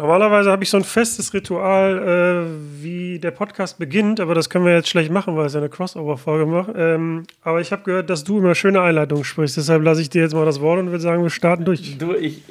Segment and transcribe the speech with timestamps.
[0.00, 4.64] Normalerweise habe ich so ein festes Ritual, äh, wie der Podcast beginnt, aber das können
[4.64, 6.70] wir jetzt schlecht machen, weil es ja eine Crossover-Folge macht.
[6.74, 10.22] Ähm, aber ich habe gehört, dass du immer schöne Einleitungen sprichst, deshalb lasse ich dir
[10.22, 11.98] jetzt mal das Wort und würde sagen, wir starten durch.
[11.98, 12.42] Du, ich,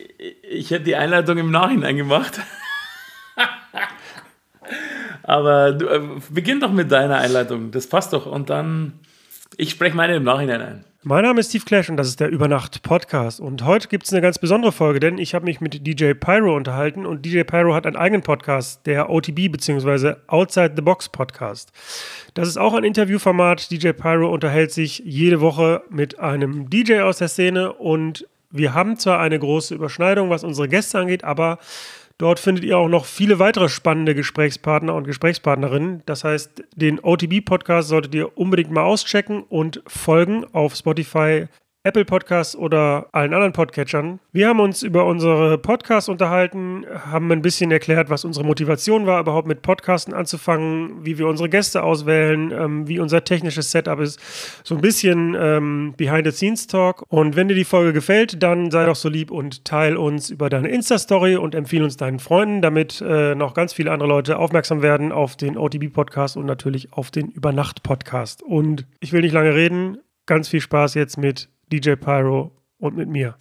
[0.47, 2.39] ich hätte die Einleitung im Nachhinein gemacht.
[5.24, 8.28] aber du, äh, beginn doch mit deiner Einleitung, das passt doch.
[8.28, 8.94] Und dann,
[9.58, 10.86] ich spreche meine im Nachhinein ein.
[11.02, 13.40] Mein Name ist Steve Clash und das ist der Übernacht Podcast.
[13.40, 16.58] Und heute gibt es eine ganz besondere Folge, denn ich habe mich mit DJ Pyro
[16.58, 20.16] unterhalten und DJ Pyro hat einen eigenen Podcast, der OTB bzw.
[20.27, 21.71] Outside the Box Podcast.
[22.34, 23.71] Das ist auch ein Interviewformat.
[23.71, 28.98] DJ Pyro unterhält sich jede Woche mit einem DJ aus der Szene und wir haben
[28.98, 31.59] zwar eine große Überschneidung, was unsere Gäste angeht, aber
[32.19, 36.03] Dort findet ihr auch noch viele weitere spannende Gesprächspartner und Gesprächspartnerinnen.
[36.05, 41.47] Das heißt, den OTB-Podcast solltet ihr unbedingt mal auschecken und folgen auf Spotify,
[41.83, 44.20] Apple Podcasts oder allen anderen Podcatchern.
[44.33, 49.21] Wir haben uns über unsere Podcasts unterhalten, haben ein bisschen erklärt, was unsere Motivation war,
[49.21, 54.20] überhaupt mit Podcasten anzufangen, wie wir unsere Gäste auswählen, ähm, wie unser technisches Setup ist.
[54.65, 57.05] So ein bisschen ähm, Behind-the-Scenes-Talk.
[57.07, 60.49] Und wenn dir die Folge gefällt, dann sei doch so lieb und teil uns über
[60.49, 64.82] deine Insta-Story und empfehle uns deinen Freunden, damit äh, noch ganz viele andere Leute aufmerksam
[64.82, 68.44] werden auf den OTB-Podcast und natürlich auf den Übernacht-Podcast.
[68.44, 70.00] Und ich will nicht lange reden.
[70.26, 73.38] Ganz viel Spaß jetzt mit DJ Pyro und mit mir.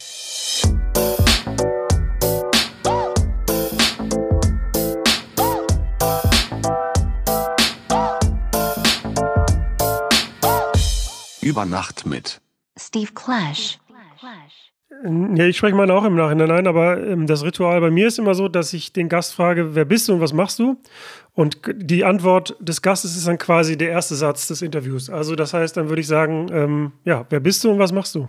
[11.41, 12.39] Über Nacht mit
[12.77, 13.79] Steve Clash.
[15.01, 18.19] Ja, ich spreche meine auch im Nachhinein ein, aber ähm, das Ritual bei mir ist
[18.19, 20.77] immer so, dass ich den Gast frage, wer bist du und was machst du?
[21.33, 25.09] Und die Antwort des Gastes ist dann quasi der erste Satz des Interviews.
[25.09, 28.13] Also das heißt, dann würde ich sagen, ähm, ja, wer bist du und was machst
[28.15, 28.27] du?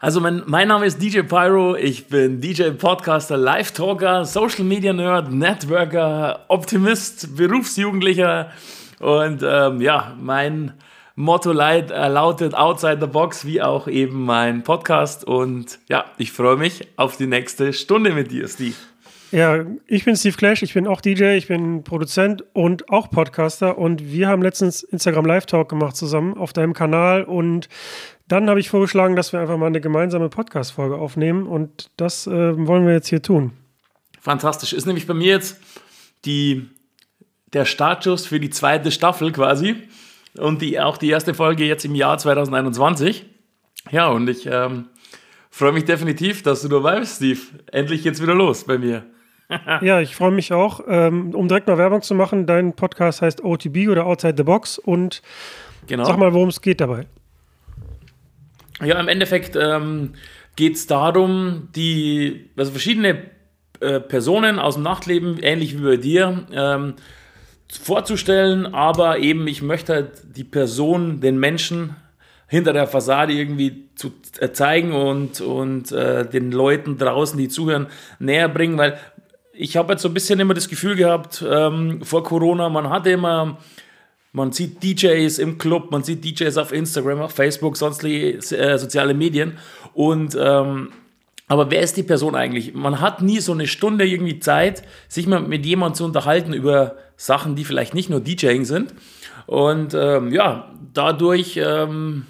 [0.00, 5.30] Also mein, mein Name ist DJ Pyro, ich bin DJ, Podcaster, Live-Talker, Social Media Nerd,
[5.30, 8.50] Networker, Optimist, Berufsjugendlicher
[8.98, 10.72] und ähm, ja, mein
[11.20, 15.22] Motto leid, äh, lautet Outside the Box, wie auch eben mein Podcast.
[15.22, 18.74] Und ja, ich freue mich auf die nächste Stunde mit dir, Steve.
[19.30, 23.76] Ja, ich bin Steve Clash, ich bin auch DJ, ich bin Produzent und auch Podcaster
[23.76, 27.68] und wir haben letztens Instagram Live Talk gemacht zusammen auf deinem Kanal und
[28.26, 32.66] dann habe ich vorgeschlagen, dass wir einfach mal eine gemeinsame Podcast-Folge aufnehmen und das äh,
[32.66, 33.52] wollen wir jetzt hier tun.
[34.20, 34.72] Fantastisch.
[34.72, 35.60] Ist nämlich bei mir jetzt
[36.24, 36.68] die,
[37.52, 39.76] der Startschuss für die zweite Staffel quasi
[40.38, 43.26] und die, auch die erste Folge jetzt im Jahr 2021.
[43.90, 44.86] Ja, und ich ähm,
[45.50, 47.40] freue mich definitiv, dass du dabei bist, Steve.
[47.72, 49.04] Endlich geht's wieder los bei mir.
[49.80, 50.80] ja, ich freue mich auch.
[50.86, 54.78] Ähm, um direkt mal Werbung zu machen, dein Podcast heißt OTB oder Outside the Box
[54.78, 55.22] und
[55.86, 56.04] genau.
[56.04, 57.06] sag mal, worum es geht dabei.
[58.82, 60.14] Ja, im Endeffekt ähm,
[60.56, 63.30] geht es darum, die, also verschiedene
[63.80, 66.94] äh, Personen aus dem Nachtleben, ähnlich wie bei dir, ähm,
[67.78, 71.96] vorzustellen, aber eben ich möchte halt die Person, den Menschen
[72.50, 77.86] hinter der Fassade irgendwie zu äh, zeigen und, und äh, den Leuten draußen, die zuhören,
[78.18, 78.98] näher bringen, weil
[79.52, 83.10] ich habe jetzt so ein bisschen immer das Gefühl gehabt, ähm, vor Corona, man hatte
[83.10, 83.58] immer,
[84.32, 89.14] man sieht DJs im Club, man sieht DJs auf Instagram, auf Facebook, sonstige äh, soziale
[89.14, 89.58] Medien
[89.94, 90.90] und ähm,
[91.46, 92.74] aber wer ist die Person eigentlich?
[92.74, 96.94] Man hat nie so eine Stunde irgendwie Zeit, sich mal mit jemandem zu unterhalten über
[97.20, 98.94] Sachen, die vielleicht nicht nur DJing sind.
[99.46, 102.24] Und ähm, ja, dadurch ähm,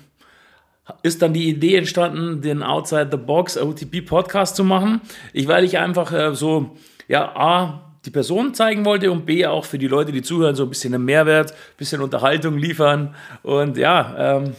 [1.05, 5.01] ist dann die Idee entstanden, den Outside the Box OTP Podcast zu machen.
[5.33, 9.65] Ich, weil ich einfach äh, so, ja, A, die Person zeigen wollte und B, auch
[9.65, 13.15] für die Leute, die zuhören, so ein bisschen einen Mehrwert, ein bisschen Unterhaltung liefern
[13.45, 14.55] und ja, ähm,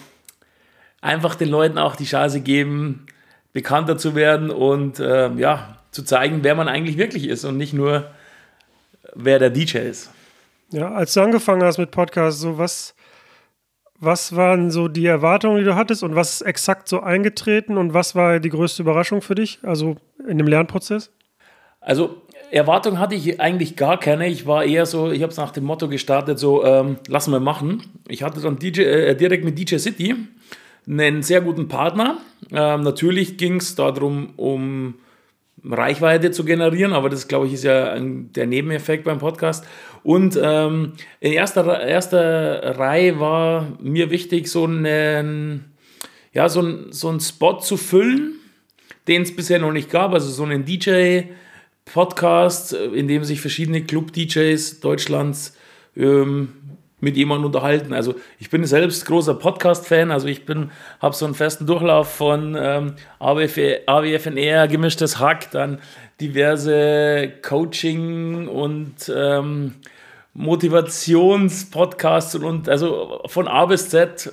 [1.01, 3.05] einfach den Leuten auch die Chance geben,
[3.51, 7.73] bekannter zu werden und äh, ja, zu zeigen, wer man eigentlich wirklich ist und nicht
[7.73, 8.11] nur,
[9.13, 10.11] wer der DJ ist.
[10.71, 12.95] Ja, als du angefangen hast mit Podcasts, so was,
[13.99, 17.93] was waren so die Erwartungen, die du hattest und was ist exakt so eingetreten und
[17.93, 21.11] was war die größte Überraschung für dich, also in dem Lernprozess?
[21.81, 22.21] Also
[22.51, 24.27] Erwartungen hatte ich eigentlich gar keine.
[24.27, 27.39] Ich war eher so, ich habe es nach dem Motto gestartet, so ähm, lassen wir
[27.39, 27.83] machen.
[28.07, 30.15] Ich hatte dann DJ, äh, direkt mit DJ City
[30.87, 32.17] einen sehr guten Partner.
[32.51, 34.95] Ähm, natürlich ging es darum, um
[35.63, 39.65] Reichweite zu generieren, aber das, glaube ich, ist ja ein, der Nebeneffekt beim Podcast.
[40.03, 45.65] Und ähm, in erster, erster Reihe war mir wichtig, so einen,
[46.33, 48.39] ja, so, ein, so einen Spot zu füllen,
[49.07, 54.79] den es bisher noch nicht gab, also so einen DJ-Podcast, in dem sich verschiedene Club-DJs
[54.79, 55.55] Deutschlands
[55.95, 56.53] ähm,
[57.01, 57.93] mit jemandem unterhalten.
[57.93, 60.71] Also ich bin selbst großer Podcast-Fan, also ich bin,
[61.01, 65.79] habe so einen festen Durchlauf von ähm, AWF, AWFNR, gemischtes Hack, dann
[66.21, 69.75] diverse Coaching und ähm,
[70.33, 74.31] Motivationspodcasts und, und also von A bis Z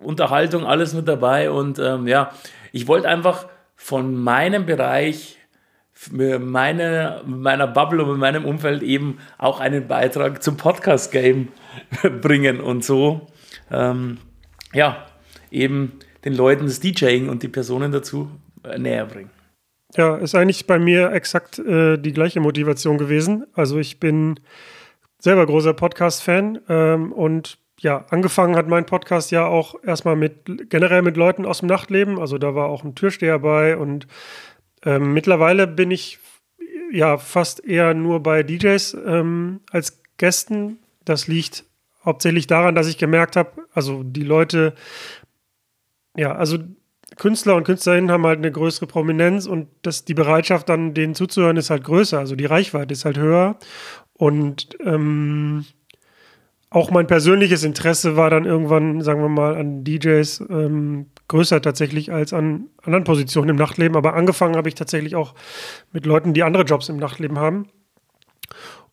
[0.00, 1.50] Unterhaltung, alles mit dabei.
[1.50, 2.32] Und ähm, ja,
[2.72, 3.46] ich wollte einfach
[3.76, 5.38] von meinem Bereich,
[6.10, 11.48] meine, meiner Bubble und meinem Umfeld eben auch einen Beitrag zum Podcast-Game
[12.20, 13.26] bringen und so,
[13.70, 14.18] ähm,
[14.72, 15.06] ja,
[15.50, 15.92] eben
[16.24, 18.30] den Leuten das DJing und die Personen dazu
[18.64, 19.30] äh, näher bringen.
[19.96, 23.46] Ja, ist eigentlich bei mir exakt äh, die gleiche Motivation gewesen.
[23.54, 24.40] Also ich bin
[25.18, 31.02] selber großer Podcast-Fan ähm, und ja, angefangen hat mein Podcast ja auch erstmal mit generell
[31.02, 32.18] mit Leuten aus dem Nachtleben.
[32.18, 34.06] Also da war auch ein Türsteher bei und
[34.84, 36.18] ähm, mittlerweile bin ich
[36.90, 40.78] ja fast eher nur bei DJs ähm, als Gästen.
[41.04, 41.64] Das liegt
[42.06, 44.74] hauptsächlich daran, dass ich gemerkt habe, also die Leute,
[46.16, 46.58] ja, also
[47.16, 51.56] Künstler und Künstlerinnen haben halt eine größere Prominenz und das, die Bereitschaft dann denen zuzuhören
[51.56, 53.58] ist halt größer, also die Reichweite ist halt höher
[54.14, 55.66] und ähm,
[56.70, 62.12] auch mein persönliches Interesse war dann irgendwann, sagen wir mal, an DJs ähm, größer tatsächlich
[62.12, 63.96] als an anderen Positionen im Nachtleben.
[63.96, 65.34] Aber angefangen habe ich tatsächlich auch
[65.92, 67.68] mit Leuten, die andere Jobs im Nachtleben haben.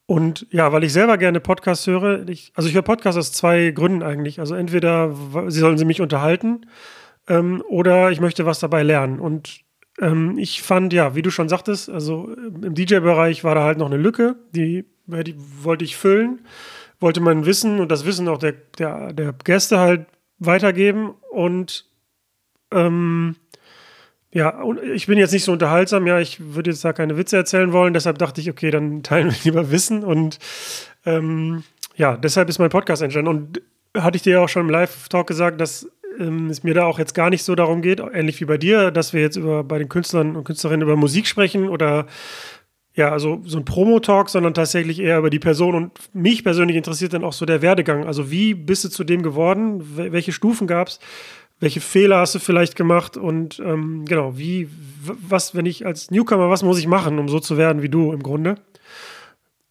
[0.06, 3.72] Und ja, weil ich selber gerne Podcasts höre, ich, also ich höre Podcasts aus zwei
[3.72, 4.40] Gründen eigentlich.
[4.40, 5.16] Also entweder
[5.48, 6.66] sie sollen sie mich unterhalten
[7.28, 9.20] ähm, oder ich möchte was dabei lernen.
[9.20, 9.62] Und
[10.00, 13.88] ähm, ich fand, ja, wie du schon sagtest, also im DJ-Bereich war da halt noch
[13.88, 16.42] eine Lücke, die, die wollte ich füllen
[17.04, 20.08] wollte mein Wissen und das Wissen auch der, der, der Gäste halt
[20.40, 21.86] weitergeben und
[22.72, 23.36] ähm,
[24.34, 27.38] ja, und ich bin jetzt nicht so unterhaltsam, ja, ich würde jetzt da keine Witze
[27.38, 30.40] erzählen wollen, deshalb dachte ich, okay, dann teilen wir lieber Wissen und
[31.06, 31.64] ähm,
[31.96, 33.62] ja, deshalb ist mein Podcast entstanden und
[33.96, 35.88] hatte ich dir ja auch schon im Live-Talk gesagt, dass
[36.20, 38.90] ähm, es mir da auch jetzt gar nicht so darum geht, ähnlich wie bei dir,
[38.90, 42.08] dass wir jetzt über bei den Künstlern und Künstlerinnen über Musik sprechen oder
[42.96, 45.74] ja, also so ein Promo-Talk, sondern tatsächlich eher über die Person.
[45.74, 48.06] Und mich persönlich interessiert dann auch so der Werdegang.
[48.06, 49.82] Also wie bist du zu dem geworden?
[49.96, 51.00] Welche Stufen gab es?
[51.64, 53.16] Welche Fehler hast du vielleicht gemacht?
[53.16, 54.68] Und ähm, genau, wie,
[55.02, 58.12] was, wenn ich als Newcomer, was muss ich machen, um so zu werden wie du
[58.12, 58.56] im Grunde?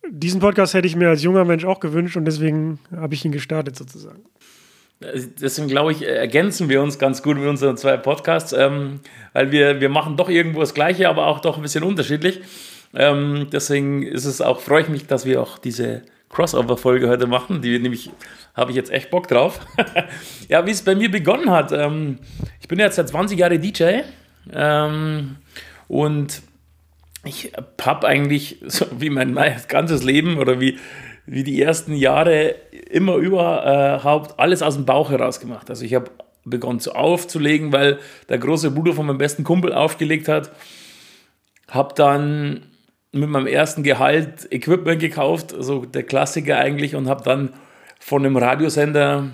[0.09, 3.31] Diesen Podcast hätte ich mir als junger Mensch auch gewünscht und deswegen habe ich ihn
[3.31, 4.23] gestartet sozusagen.
[5.03, 9.01] Deswegen glaube ich, ergänzen wir uns ganz gut mit unseren zwei Podcasts, ähm,
[9.35, 12.41] weil wir, wir machen doch irgendwo das Gleiche, aber auch doch ein bisschen unterschiedlich.
[12.95, 17.63] Ähm, deswegen ist es auch, freue ich mich, dass wir auch diese Crossover-Folge heute machen.
[17.63, 18.11] Die nämlich
[18.55, 19.61] habe ich jetzt echt Bock drauf.
[20.49, 21.71] ja, wie es bei mir begonnen hat.
[21.73, 22.19] Ähm,
[22.61, 24.01] ich bin jetzt seit 20 Jahren DJ
[24.53, 25.37] ähm,
[25.89, 26.43] und
[27.25, 30.79] ich habe eigentlich so wie mein, mein ganzes Leben oder wie,
[31.27, 32.57] wie die ersten Jahre
[32.91, 35.71] immer überhaupt alles aus dem Bauch heraus gemacht.
[35.71, 36.11] Also ich habe
[36.45, 37.99] begonnen zu aufzulegen, weil
[38.29, 40.51] der große Bruder von meinem besten Kumpel aufgelegt hat.
[41.69, 42.72] Habe dann
[43.13, 47.51] mit meinem ersten Gehalt Equipment gekauft, also der Klassiker eigentlich, und habe dann
[48.01, 49.29] von einem Radiosender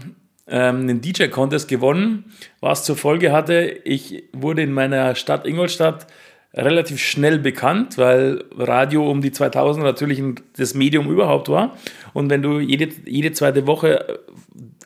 [0.49, 6.07] ähm, einen DJ-Contest gewonnen, was zur Folge hatte, ich wurde in meiner Stadt Ingolstadt
[6.55, 10.23] relativ schnell bekannt, weil Radio um die 2000 natürlich
[10.57, 11.77] das Medium überhaupt war.
[12.15, 14.21] Und wenn du jede, jede zweite Woche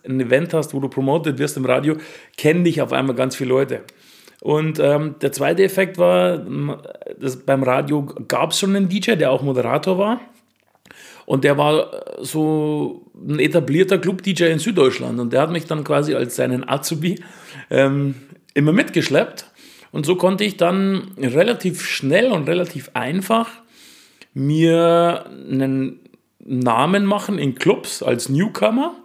[0.05, 1.97] ein Event hast, wo du promotet wirst im Radio,
[2.37, 3.83] kennen dich auf einmal ganz viele Leute.
[4.43, 6.39] Und ähm, der zweite Effekt war,
[7.47, 10.21] beim Radio gab es schon einen DJ, der auch Moderator war.
[11.27, 15.21] Und der war äh, so ein etablierter Club-DJ in Süddeutschland.
[15.21, 17.23] Und der hat mich dann quasi als seinen Azubi
[17.71, 18.17] ähm,
[18.53, 19.47] immer mitgeschleppt.
[19.93, 23.49] Und so konnte ich dann relativ schnell und relativ einfach
[24.35, 26.01] mir einen
[26.41, 29.02] Namen machen in Clubs als Newcomer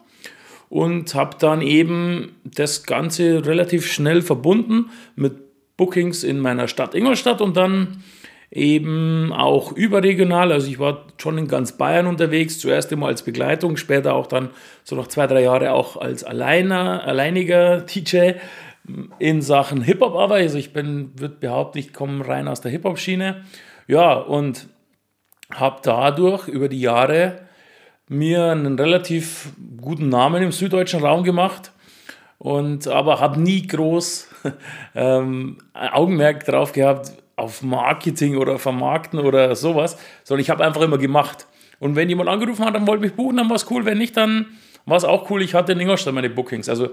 [0.70, 5.34] und habe dann eben das Ganze relativ schnell verbunden mit
[5.78, 8.04] Bookings in meiner Stadt Ingolstadt und dann
[8.50, 10.52] eben auch überregional.
[10.52, 14.50] Also ich war schon in ganz Bayern unterwegs, zuerst immer als Begleitung, später auch dann
[14.84, 18.34] so noch zwei, drei Jahre auch als alleiner, alleiniger DJ
[19.20, 20.36] in Sachen Hip-Hop aber.
[20.36, 23.44] Also ich bin, würde behaupten, ich komme rein aus der Hip-Hop-Schiene.
[23.88, 24.68] Ja, und
[25.54, 27.47] habe dadurch über die Jahre
[28.10, 29.50] mir einen relativ
[29.82, 31.72] guten Namen im süddeutschen Raum gemacht
[32.38, 34.30] und aber habe nie groß
[34.96, 40.98] ähm, Augenmerk drauf gehabt auf Marketing oder Vermarkten oder sowas, sondern ich habe einfach immer
[40.98, 41.48] gemacht.
[41.80, 43.86] Und wenn jemand angerufen hat, dann wollte mich buchen, dann war es cool.
[43.86, 44.48] Wenn nicht, dann
[44.86, 45.44] war es auch cool.
[45.44, 46.68] Ich hatte in Ingolstadt meine Bookings.
[46.68, 46.90] Also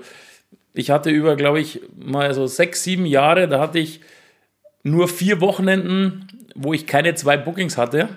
[0.75, 4.01] ich hatte über, glaube ich, mal so sechs, sieben Jahre, da hatte ich
[4.83, 8.09] nur vier Wochenenden, wo ich keine zwei Bookings hatte.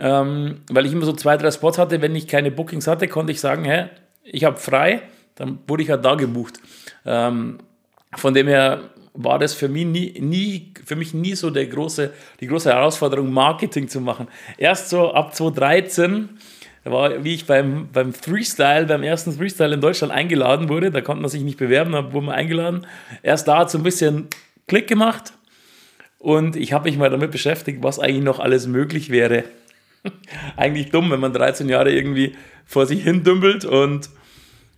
[0.00, 2.00] Ähm, weil ich immer so zwei, drei Spots hatte.
[2.00, 3.90] Wenn ich keine Bookings hatte, konnte ich sagen, hä,
[4.24, 5.02] ich habe frei,
[5.34, 6.60] dann wurde ich halt da gebucht.
[7.04, 7.58] Ähm,
[8.16, 8.80] von dem her
[9.14, 13.32] war das für mich nie, nie, für mich nie so der große, die große Herausforderung,
[13.32, 14.28] Marketing zu machen.
[14.56, 16.30] Erst so ab 2013
[16.84, 21.20] war, wie ich beim, beim Freestyle, beim ersten Freestyle in Deutschland eingeladen wurde, da konnte
[21.22, 22.86] man sich nicht bewerben, da wurde man eingeladen.
[23.22, 24.28] Erst da hat so ein bisschen
[24.66, 25.34] Klick gemacht
[26.18, 29.44] und ich habe mich mal damit beschäftigt, was eigentlich noch alles möglich wäre.
[30.56, 34.10] eigentlich dumm, wenn man 13 Jahre irgendwie vor sich hin dümpelt und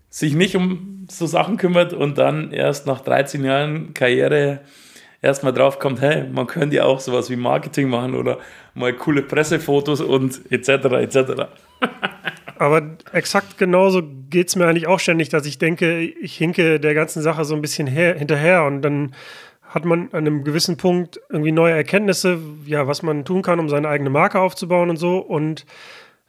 [0.09, 4.61] sich nicht um so Sachen kümmert und dann erst nach 13 Jahren Karriere
[5.23, 8.39] erstmal drauf kommt, hey, man könnte ja auch sowas wie Marketing machen oder
[8.75, 10.69] mal coole Pressefotos und etc.
[10.69, 11.17] etc.
[12.59, 16.95] Aber exakt genauso geht es mir eigentlich auch ständig, dass ich denke, ich hinke der
[16.95, 19.15] ganzen Sache so ein bisschen her, hinterher und dann
[19.73, 23.69] hat man an einem gewissen Punkt irgendwie neue Erkenntnisse, ja, was man tun kann, um
[23.69, 25.65] seine eigene Marke aufzubauen und so und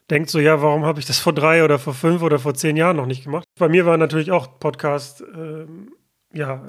[0.10, 2.78] denkt so, ja, warum habe ich das vor drei oder vor fünf oder vor zehn
[2.78, 3.46] Jahren noch nicht gemacht?
[3.60, 5.66] Bei mir war natürlich auch Podcast äh,
[6.34, 6.64] ja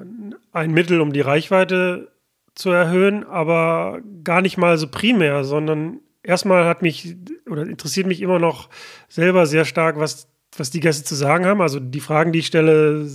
[0.51, 2.11] ein Mittel, um die Reichweite
[2.55, 7.15] zu erhöhen, aber gar nicht mal so primär, sondern erstmal hat mich
[7.49, 8.69] oder interessiert mich immer noch
[9.07, 10.27] selber sehr stark, was,
[10.57, 11.61] was die Gäste zu sagen haben.
[11.61, 13.07] Also die Fragen, die ich stelle,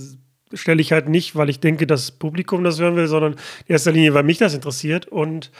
[0.53, 3.91] stelle ich halt nicht, weil ich denke, das Publikum das hören will, sondern in erster
[3.91, 5.07] Linie, weil mich das interessiert.
[5.07, 5.51] Und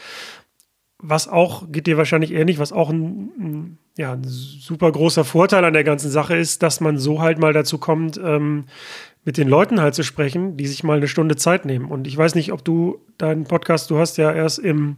[0.98, 5.64] was auch, geht dir wahrscheinlich ähnlich, was auch ein, ein, ja, ein super großer Vorteil
[5.64, 8.66] an der ganzen Sache ist, dass man so halt mal dazu kommt, ähm,
[9.24, 11.86] mit den Leuten halt zu sprechen, die sich mal eine Stunde Zeit nehmen.
[11.86, 14.96] Und ich weiß nicht, ob du deinen Podcast, du hast ja erst im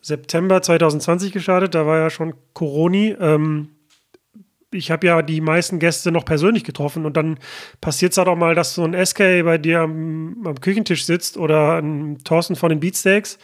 [0.00, 3.14] September 2020 gestartet, da war ja schon Coroni.
[3.18, 3.70] Ähm,
[4.74, 7.38] ich habe ja die meisten Gäste noch persönlich getroffen und dann
[7.80, 11.36] passiert es halt auch mal, dass so ein SK bei dir am, am Küchentisch sitzt
[11.36, 13.38] oder ein Thorsten von den Beatsteaks,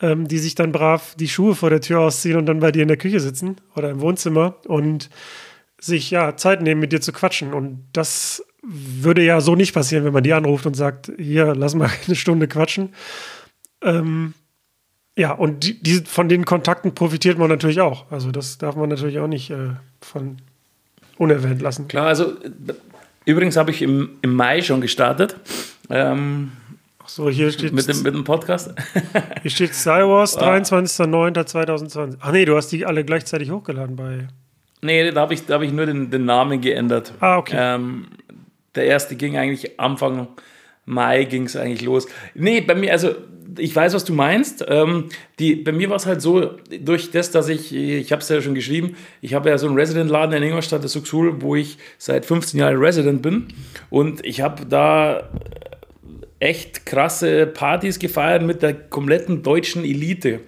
[0.00, 2.82] ähm, die sich dann brav die Schuhe vor der Tür ausziehen und dann bei dir
[2.82, 5.10] in der Küche sitzen oder im Wohnzimmer und
[5.78, 7.52] sich ja Zeit nehmen, mit dir zu quatschen.
[7.52, 11.74] Und das würde ja so nicht passieren, wenn man die anruft und sagt, hier, lass
[11.74, 12.94] mal eine Stunde quatschen.
[13.82, 14.34] Ähm,
[15.16, 18.10] ja, und die, die, von den Kontakten profitiert man natürlich auch.
[18.10, 20.38] Also das darf man natürlich auch nicht äh, von
[21.22, 21.88] unerwähnt lassen.
[21.88, 22.34] Klar, also
[23.24, 25.36] übrigens habe ich im, im Mai schon gestartet.
[25.88, 26.52] Ähm,
[27.04, 28.74] Ach so, hier steht mit dem, mit dem Podcast.
[29.42, 32.18] hier steht Star Wars, 23.09.2020.
[32.20, 34.28] Ach nee, du hast die alle gleichzeitig hochgeladen bei.
[34.82, 37.12] Nee, da habe ich, hab ich nur den, den Namen geändert.
[37.20, 37.56] Ah, okay.
[37.58, 38.06] Ähm,
[38.74, 40.28] der erste ging eigentlich Anfang
[40.84, 42.06] Mai ging es eigentlich los.
[42.34, 43.14] Nee, bei mir, also
[43.58, 44.64] ich weiß, was du meinst.
[44.68, 45.08] Ähm,
[45.38, 48.40] die, bei mir war es halt so, durch das, dass ich, ich habe es ja
[48.40, 52.24] schon geschrieben, ich habe ja so einen Resident-Laden in Ingolstadt, das Suxul, wo ich seit
[52.24, 53.48] 15 Jahren Resident bin.
[53.90, 55.28] Und ich habe da
[56.38, 60.40] echt krasse Partys gefeiert mit der kompletten deutschen Elite.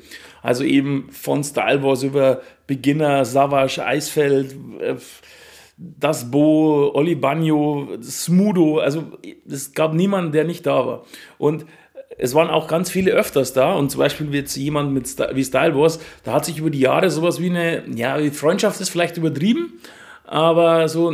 [0.43, 4.97] Also eben von Style Wars über Beginner, Savage, Eisfeld, äh,
[5.76, 9.04] das Bo, Oli Bagno, Smudo, also
[9.49, 11.04] es gab niemanden, der nicht da war.
[11.38, 11.66] Und
[12.16, 15.76] es waren auch ganz viele öfters da und zum Beispiel jetzt jemand mit wie Style
[15.76, 19.81] Wars, da hat sich über die Jahre sowas wie eine, ja, Freundschaft ist vielleicht übertrieben,
[20.25, 21.12] aber so,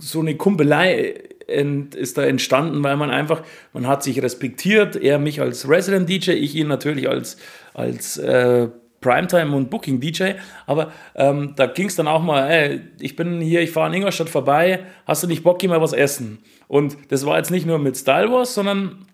[0.00, 1.14] so eine Kumpelei
[1.46, 3.42] ist da entstanden, weil man einfach,
[3.72, 7.36] man hat sich respektiert, er mich als Resident DJ, ich ihn natürlich als,
[7.74, 8.68] als äh,
[9.04, 10.32] Primetime und Booking DJ,
[10.66, 13.94] aber ähm, da ging es dann auch mal, ey, ich bin hier, ich fahre in
[13.94, 16.38] Ingolstadt vorbei, hast du nicht Bock, geh mal was essen?
[16.68, 19.06] Und das war jetzt nicht nur mit Style Wars, sondern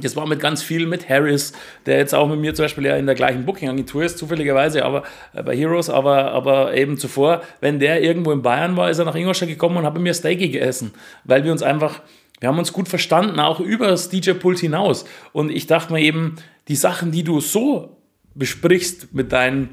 [0.00, 1.52] das war mit ganz viel mit Harris,
[1.84, 5.02] der jetzt auch mit mir zum Beispiel ja in der gleichen Booking-Agentur ist, zufälligerweise, aber
[5.34, 9.04] äh, bei Heroes, aber, aber eben zuvor, wenn der irgendwo in Bayern war, ist er
[9.04, 10.92] nach Ingolstadt gekommen und hat mit mir Steaky gegessen,
[11.24, 12.00] weil wir uns einfach,
[12.40, 15.04] wir haben uns gut verstanden, auch über das DJ-Pult hinaus.
[15.32, 16.36] Und ich dachte mir eben,
[16.68, 17.95] die Sachen, die du so
[18.36, 19.70] besprichst mit deinen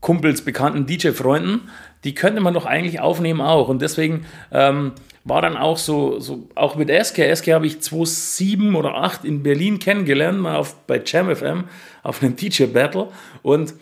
[0.00, 1.68] Kumpels, bekannten DJ-Freunden,
[2.04, 3.68] die könnte man doch eigentlich aufnehmen auch.
[3.68, 4.92] Und deswegen ähm,
[5.24, 7.34] war dann auch so, so, auch mit SK.
[7.34, 11.64] SK habe ich 2007 oder 2008 in Berlin kennengelernt, mal auf, bei Jam FM,
[12.02, 13.08] auf einem DJ-Battle.
[13.42, 13.74] Und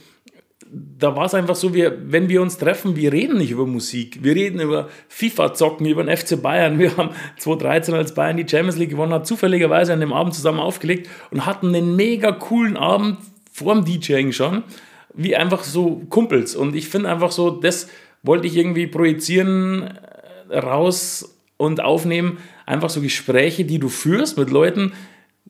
[0.72, 4.22] da war es einfach so, wir, wenn wir uns treffen, wir reden nicht über Musik.
[4.22, 6.78] Wir reden über FIFA-Zocken, über den FC Bayern.
[6.78, 10.58] Wir haben 2013, als Bayern die Champions League gewonnen hat, zufälligerweise an dem Abend zusammen
[10.58, 13.18] aufgelegt und hatten einen mega coolen Abend
[13.56, 14.64] vorm DJing schon,
[15.14, 16.54] wie einfach so Kumpels.
[16.54, 17.88] Und ich finde einfach so, das
[18.22, 19.96] wollte ich irgendwie projizieren,
[20.50, 22.36] äh, raus und aufnehmen.
[22.66, 24.92] Einfach so Gespräche, die du führst mit Leuten,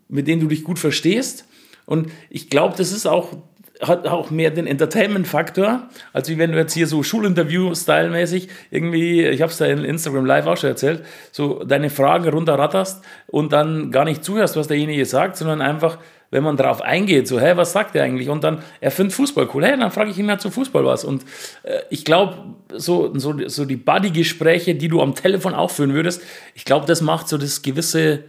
[0.08, 1.46] mit denen du dich gut verstehst.
[1.84, 3.32] Und ich glaube, das ist auch,
[3.80, 9.42] hat auch mehr den Entertainment-Faktor, als wie wenn du jetzt hier so Schulinterview-Style-mäßig irgendwie, ich
[9.42, 13.90] habe es da in Instagram Live auch schon erzählt, so deine Fragen runterratterst und dann
[13.90, 15.98] gar nicht zuhörst, was derjenige sagt, sondern einfach
[16.30, 18.28] wenn man darauf eingeht, so, hä, was sagt er eigentlich?
[18.28, 21.04] Und dann, er findet Fußball cool, hä, dann frage ich ihn halt zum Fußball was.
[21.04, 21.24] Und
[21.62, 26.22] äh, ich glaube, so, so, so die Buddy-Gespräche, die du am Telefon auch führen würdest,
[26.54, 28.24] ich glaube, das macht so das gewisse,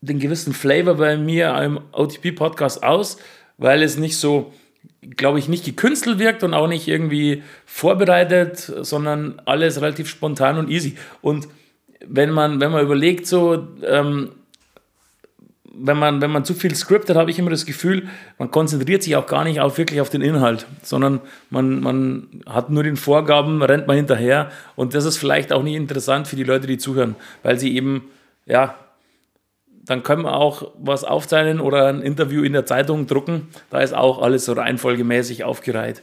[0.00, 3.16] den gewissen Flavor bei mir im OTP-Podcast aus,
[3.56, 4.52] weil es nicht so,
[5.16, 10.70] glaube ich, nicht gekünstelt wirkt und auch nicht irgendwie vorbereitet, sondern alles relativ spontan und
[10.70, 10.96] easy.
[11.22, 11.48] Und
[12.06, 14.30] wenn man, wenn man überlegt, so, ähm,
[15.72, 18.08] wenn man, wenn man zu viel scriptet, habe ich immer das Gefühl,
[18.38, 22.70] man konzentriert sich auch gar nicht auf, wirklich auf den Inhalt, sondern man, man hat
[22.70, 26.44] nur den Vorgaben, rennt man hinterher und das ist vielleicht auch nicht interessant für die
[26.44, 28.10] Leute, die zuhören, weil sie eben,
[28.46, 28.74] ja,
[29.84, 33.48] dann können wir auch was aufzeichnen oder ein Interview in der Zeitung drucken.
[33.70, 36.02] Da ist auch alles so reihenfolgemäßig aufgereiht.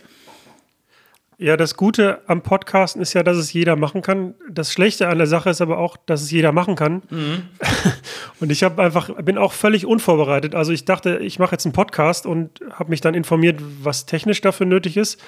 [1.39, 4.33] Ja, das Gute am Podcasten ist ja, dass es jeder machen kann.
[4.49, 7.03] Das Schlechte an der Sache ist aber auch, dass es jeder machen kann.
[7.11, 7.43] Mhm.
[8.39, 10.55] Und ich habe einfach, bin auch völlig unvorbereitet.
[10.55, 14.41] Also ich dachte, ich mache jetzt einen Podcast und habe mich dann informiert, was technisch
[14.41, 15.21] dafür nötig ist.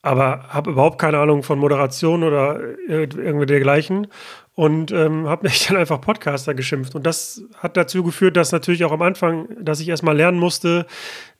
[0.00, 4.08] Aber habe überhaupt keine Ahnung von Moderation oder irgendwie dergleichen
[4.54, 6.94] und ähm, habe mich dann einfach Podcaster geschimpft.
[6.94, 10.86] Und das hat dazu geführt, dass natürlich auch am Anfang, dass ich erstmal lernen musste,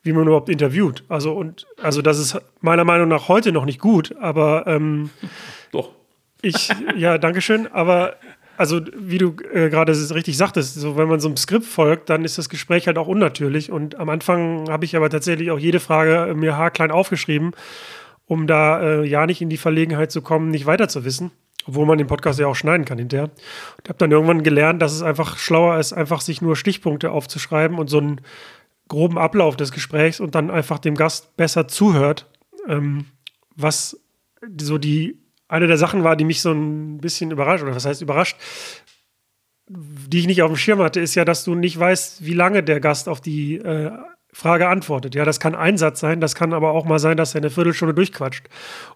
[0.03, 1.03] wie man überhaupt interviewt.
[1.07, 5.09] Also, und, also das ist meiner Meinung nach heute noch nicht gut, aber ähm,
[5.71, 5.91] doch.
[6.41, 7.67] Ich, ja, danke schön.
[7.71, 8.15] Aber
[8.57, 12.25] also, wie du äh, gerade richtig sagtest, so wenn man so einem Skript folgt, dann
[12.25, 13.71] ist das Gespräch halt auch unnatürlich.
[13.71, 17.51] Und am Anfang habe ich aber tatsächlich auch jede Frage mir haarklein aufgeschrieben,
[18.25, 21.31] um da äh, ja nicht in die Verlegenheit zu kommen, nicht weiter zu wissen.
[21.65, 23.31] Obwohl man den Podcast ja auch schneiden kann hinterher.
[23.77, 27.79] Und habe dann irgendwann gelernt, dass es einfach schlauer ist, einfach sich nur Stichpunkte aufzuschreiben
[27.79, 28.21] und so einen
[28.93, 32.29] groben Ablauf des Gesprächs und dann einfach dem Gast besser zuhört.
[32.67, 33.05] Ähm,
[33.55, 33.99] was
[34.61, 38.03] so die eine der Sachen war, die mich so ein bisschen überrascht, oder was heißt
[38.03, 38.37] überrascht,
[39.67, 42.61] die ich nicht auf dem Schirm hatte, ist ja, dass du nicht weißt, wie lange
[42.61, 43.91] der Gast auf die äh,
[44.31, 45.15] Frage antwortet.
[45.15, 47.49] Ja, das kann ein Satz sein, das kann aber auch mal sein, dass er eine
[47.49, 48.47] Viertelstunde durchquatscht.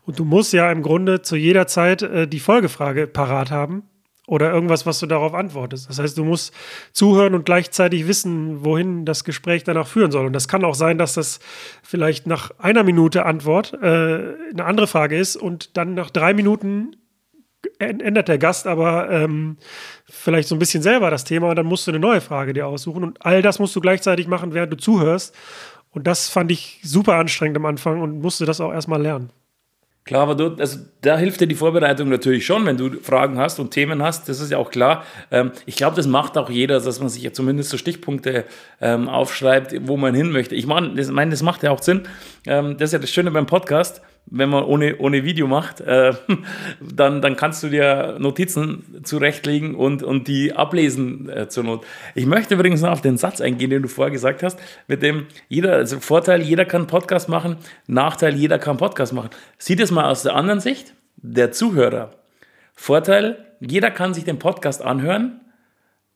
[0.06, 3.84] Und du musst ja im Grunde zu jeder Zeit äh, die Folgefrage parat haben
[4.28, 5.90] oder irgendwas, was du darauf antwortest.
[5.90, 6.54] Das heißt, du musst
[6.92, 10.26] zuhören und gleichzeitig wissen, wohin das Gespräch danach führen soll.
[10.26, 11.40] Und das kann auch sein, dass das
[11.82, 13.78] vielleicht nach einer Minute Antwort äh,
[14.52, 16.98] eine andere Frage ist und dann nach drei Minuten
[17.80, 19.58] ändert der Gast aber ähm,
[20.06, 22.68] vielleicht so ein bisschen selber das Thema und dann musst du eine neue Frage dir
[22.68, 23.04] aussuchen.
[23.04, 25.34] Und all das musst du gleichzeitig machen, während du zuhörst.
[25.92, 29.32] Und das fand ich super anstrengend am Anfang und musste das auch erstmal lernen.
[30.08, 33.60] Klar, aber du, also da hilft dir die Vorbereitung natürlich schon, wenn du Fragen hast
[33.60, 35.04] und Themen hast, das ist ja auch klar.
[35.32, 38.46] Ähm, ich glaube, das macht auch jeder, dass man sich ja zumindest so Stichpunkte
[38.80, 40.56] ähm, aufschreibt, wo man hin möchte.
[40.56, 42.04] Ich meine, das, macht ja auch Sinn.
[42.46, 46.13] Ähm, das ist ja das Schöne beim Podcast wenn man ohne, ohne Video macht, äh,
[46.82, 51.86] dann, dann kannst du dir Notizen zurechtlegen und, und die ablesen äh, zur Not.
[52.16, 55.28] Ich möchte übrigens noch auf den Satz eingehen, den du vorher gesagt hast, mit dem
[55.48, 59.30] jeder, also Vorteil, jeder kann Podcast machen, Nachteil, jeder kann Podcast machen.
[59.58, 62.12] Sieh das mal aus der anderen Sicht, der Zuhörer.
[62.74, 65.42] Vorteil, jeder kann sich den Podcast anhören,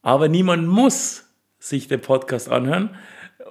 [0.02, 1.26] aber niemand muss
[1.60, 2.92] sich den Podcast anhören.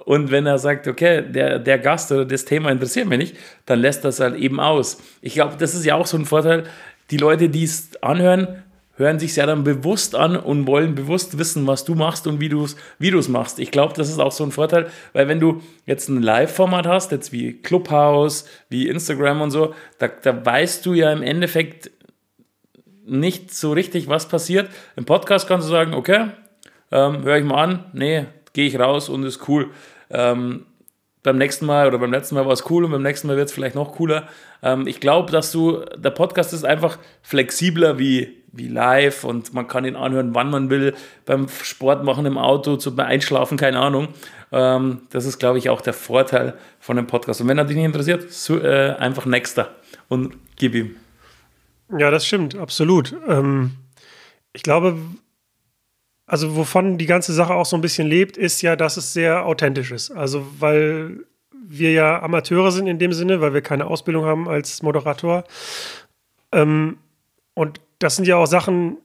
[0.05, 3.35] Und wenn er sagt, okay, der, der Gast oder das Thema interessiert mich nicht,
[3.65, 5.01] dann lässt das halt eben aus.
[5.21, 6.63] Ich glaube, das ist ja auch so ein Vorteil.
[7.11, 8.63] Die Leute, die es anhören,
[8.95, 12.49] hören sich ja dann bewusst an und wollen bewusst wissen, was du machst und wie
[12.49, 13.59] du es wie machst.
[13.59, 17.11] Ich glaube, das ist auch so ein Vorteil, weil wenn du jetzt ein Live-Format hast,
[17.11, 21.91] jetzt wie Clubhouse, wie Instagram und so, da, da weißt du ja im Endeffekt
[23.05, 24.69] nicht so richtig, was passiert.
[24.95, 26.27] Im Podcast kannst du sagen, okay,
[26.91, 29.71] ähm, höre ich mal an, nee, gehe ich raus und ist cool.
[30.09, 30.65] Ähm,
[31.23, 33.49] beim nächsten Mal oder beim letzten Mal war es cool und beim nächsten Mal wird
[33.49, 34.27] es vielleicht noch cooler.
[34.63, 39.67] Ähm, ich glaube, dass du, der Podcast ist einfach flexibler wie, wie live und man
[39.67, 40.93] kann ihn anhören, wann man will,
[41.25, 44.09] beim Sport machen im Auto, zum Einschlafen, keine Ahnung.
[44.51, 47.41] Ähm, das ist, glaube ich, auch der Vorteil von dem Podcast.
[47.41, 49.75] Und wenn er dich nicht interessiert, so, äh, einfach Nächster
[50.09, 50.95] und gib ihm.
[51.97, 53.15] Ja, das stimmt, absolut.
[53.27, 53.71] Ähm,
[54.53, 54.97] ich glaube,
[56.31, 59.45] also wovon die ganze Sache auch so ein bisschen lebt, ist ja, dass es sehr
[59.45, 60.11] authentisch ist.
[60.11, 64.81] Also weil wir ja Amateure sind in dem Sinne, weil wir keine Ausbildung haben als
[64.81, 65.43] Moderator.
[66.53, 66.99] Ähm,
[67.53, 68.97] und das sind ja auch Sachen,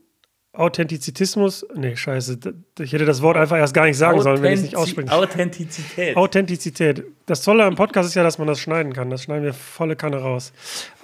[0.59, 2.39] Authentizismus, nee, scheiße,
[2.81, 5.13] ich hätte das Wort einfach erst gar nicht sagen sollen, wenn ich es nicht ausspreche.
[5.13, 6.17] Authentizität.
[6.17, 7.05] Authentizität.
[7.27, 9.11] Das Tolle am Podcast ist ja, dass man das schneiden kann.
[9.11, 10.53] Das schneiden wir volle Kanne raus.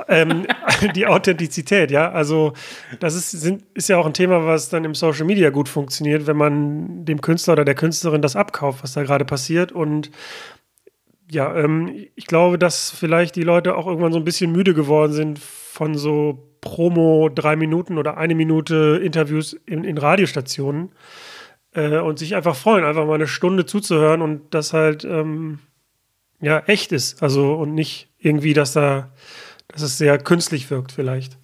[0.09, 0.47] Ähm,
[0.95, 2.53] die Authentizität, ja, also
[3.01, 6.27] das ist, sind, ist ja auch ein Thema, was dann im Social Media gut funktioniert,
[6.27, 10.11] wenn man dem Künstler oder der Künstlerin das abkauft, was da gerade passiert und
[11.31, 15.13] ja, ähm, ich glaube, dass vielleicht die Leute auch irgendwann so ein bisschen müde geworden
[15.13, 20.93] sind von so Promo drei Minuten oder eine Minute Interviews in, in Radiostationen.
[21.75, 25.59] äh, und sich einfach freuen, einfach mal eine Stunde zuzuhören und das halt ähm,
[26.41, 27.23] ja echt ist.
[27.23, 29.13] Also und nicht irgendwie, dass da,
[29.69, 31.39] dass es sehr künstlich wirkt, vielleicht.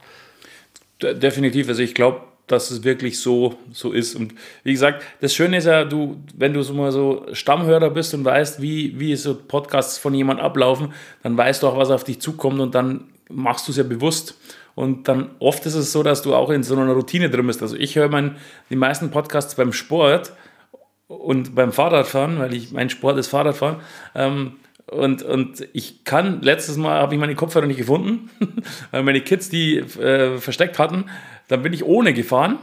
[1.01, 1.69] Definitiv.
[1.69, 4.15] Also ich glaube, dass es wirklich so, so ist.
[4.15, 8.15] Und wie gesagt, das Schöne ist ja, du, wenn du so mal so Stammhörer bist
[8.15, 12.05] und weißt, wie, wie so Podcasts von jemand ablaufen, dann weißt du auch, was auf
[12.05, 14.35] dich zukommt und dann machst du es ja bewusst.
[14.79, 17.63] Und dann oft ist es so, dass du auch in so einer Routine drin bist.
[17.63, 18.37] Also ich höre mein,
[18.71, 20.33] die meisten Podcasts beim Sport
[21.09, 23.81] und beim Fahrradfahren, weil ich mein Sport ist Fahrradfahren.
[24.15, 24.53] Ähm,
[24.87, 28.31] und, und ich kann, letztes Mal habe ich meine Kopfhörer nicht gefunden,
[28.93, 31.07] weil meine Kids die äh, versteckt hatten.
[31.49, 32.61] Dann bin ich ohne gefahren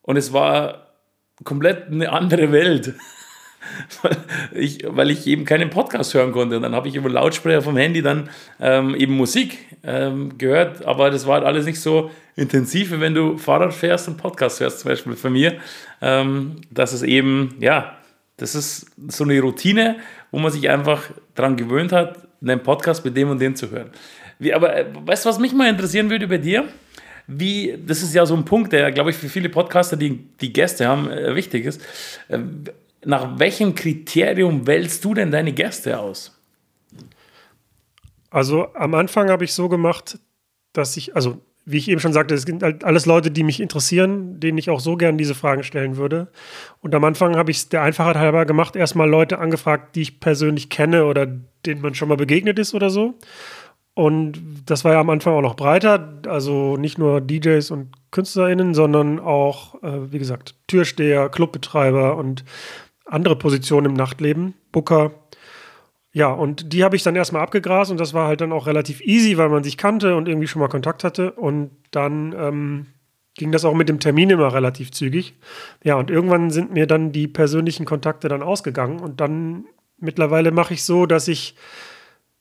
[0.00, 0.86] und es war
[1.44, 2.94] komplett eine andere Welt
[4.52, 6.56] ich, weil ich eben keinen Podcast hören konnte.
[6.56, 8.28] Und dann habe ich über Lautsprecher vom Handy dann
[8.60, 13.14] ähm, eben Musik ähm, gehört, aber das war halt alles nicht so intensiv, wie wenn
[13.14, 15.58] du Fahrrad fährst und Podcast hörst, zum Beispiel von mir.
[16.00, 17.96] Ähm, das ist eben, ja,
[18.36, 19.96] das ist so eine Routine,
[20.30, 23.90] wo man sich einfach daran gewöhnt hat, einen Podcast mit dem und dem zu hören.
[24.38, 26.64] Wie, aber äh, weißt du, was mich mal interessieren würde bei dir?
[27.26, 30.52] Wie, das ist ja so ein Punkt, der, glaube ich, für viele Podcaster, die, die
[30.52, 31.82] Gäste haben, äh, wichtig ist.
[32.28, 32.38] Äh,
[33.04, 36.40] nach welchem Kriterium wählst du denn deine Gäste aus?
[38.30, 40.18] Also am Anfang habe ich so gemacht,
[40.72, 43.60] dass ich, also wie ich eben schon sagte, es sind halt alles Leute, die mich
[43.60, 46.28] interessieren, denen ich auch so gern diese Fragen stellen würde.
[46.80, 50.20] Und am Anfang habe ich es der Einfachheit halber gemacht, erstmal Leute angefragt, die ich
[50.20, 53.14] persönlich kenne oder denen man schon mal begegnet ist oder so.
[53.94, 58.72] Und das war ja am Anfang auch noch breiter, also nicht nur DJs und KünstlerInnen,
[58.72, 62.44] sondern auch, äh, wie gesagt, Türsteher, Clubbetreiber und
[63.10, 65.12] andere Positionen im Nachtleben, Booker.
[66.12, 69.00] Ja, und die habe ich dann erstmal abgegrast und das war halt dann auch relativ
[69.00, 71.32] easy, weil man sich kannte und irgendwie schon mal Kontakt hatte.
[71.32, 72.86] Und dann ähm,
[73.34, 75.34] ging das auch mit dem Termin immer relativ zügig.
[75.84, 79.64] Ja, und irgendwann sind mir dann die persönlichen Kontakte dann ausgegangen und dann
[79.98, 81.54] mittlerweile mache ich so, dass ich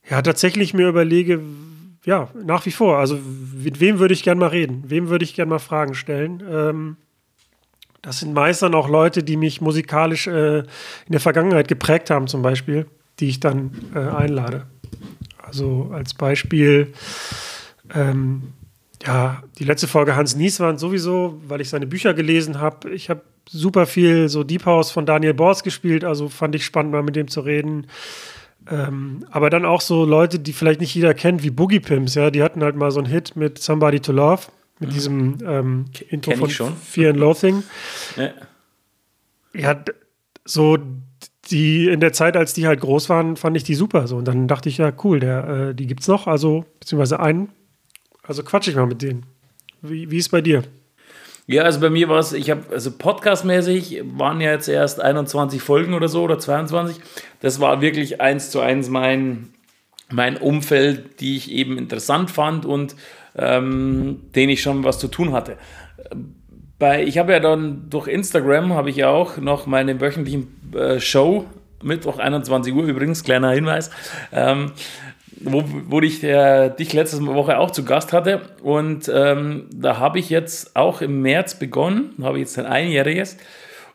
[0.10, 1.41] ja tatsächlich mir überlege,
[2.05, 3.19] ja, nach wie vor, also
[3.53, 4.84] mit wem würde ich gern mal reden?
[4.88, 6.41] Wem würde ich gern mal Fragen stellen?
[6.49, 6.97] Ähm,
[8.01, 12.27] das sind meist dann auch Leute, die mich musikalisch äh, in der Vergangenheit geprägt haben,
[12.27, 12.85] zum Beispiel,
[13.19, 14.65] die ich dann äh, einlade.
[15.41, 16.93] Also als Beispiel,
[17.93, 18.53] ähm,
[19.05, 22.91] ja, die letzte Folge Hans Nieswand sowieso, weil ich seine Bücher gelesen habe.
[22.91, 26.91] Ich habe super viel so Deep House von Daniel Borz gespielt, also fand ich spannend,
[26.91, 27.88] mal mit dem zu reden.
[28.69, 32.29] Ähm, aber dann auch so Leute, die vielleicht nicht jeder kennt, wie Boogie Pimps, ja,
[32.29, 34.43] die hatten halt mal so einen Hit mit Somebody to Love
[34.80, 34.94] mit mhm.
[34.94, 36.76] diesem ähm, Intro von schon.
[36.76, 37.63] Fear and Loathing.
[38.15, 38.32] Ja.
[39.54, 39.84] ja,
[40.46, 40.78] so
[41.52, 44.08] die in der Zeit, als die halt groß waren, fand ich die super.
[44.08, 44.18] So.
[44.18, 47.50] Und dann dachte ich, ja, cool, der, äh, die gibt's noch, also, beziehungsweise einen.
[48.24, 49.26] Also quatsch ich mal mit denen.
[49.82, 50.63] Wie, wie ist bei dir?
[51.48, 55.62] Ja, also bei mir war es, ich habe, also podcastmäßig waren ja jetzt erst 21
[55.62, 56.98] Folgen oder so oder 22.
[57.39, 59.50] Das war wirklich eins zu eins mein,
[60.12, 62.96] mein Umfeld, die ich eben interessant fand und
[63.38, 65.58] ähm, denen ich schon was zu tun hatte.
[66.78, 71.00] Bei, ich habe ja dann durch Instagram habe ich ja auch noch meine wöchentlichen äh,
[71.00, 71.46] Show,
[71.84, 73.89] Mittwoch 21 Uhr übrigens, kleiner Hinweis,
[74.32, 74.72] ähm,
[75.42, 78.42] wo, wo ich äh, dich letzte Woche auch zu Gast hatte.
[78.62, 83.38] Und ähm, da habe ich jetzt auch im März begonnen, habe jetzt ein einjähriges.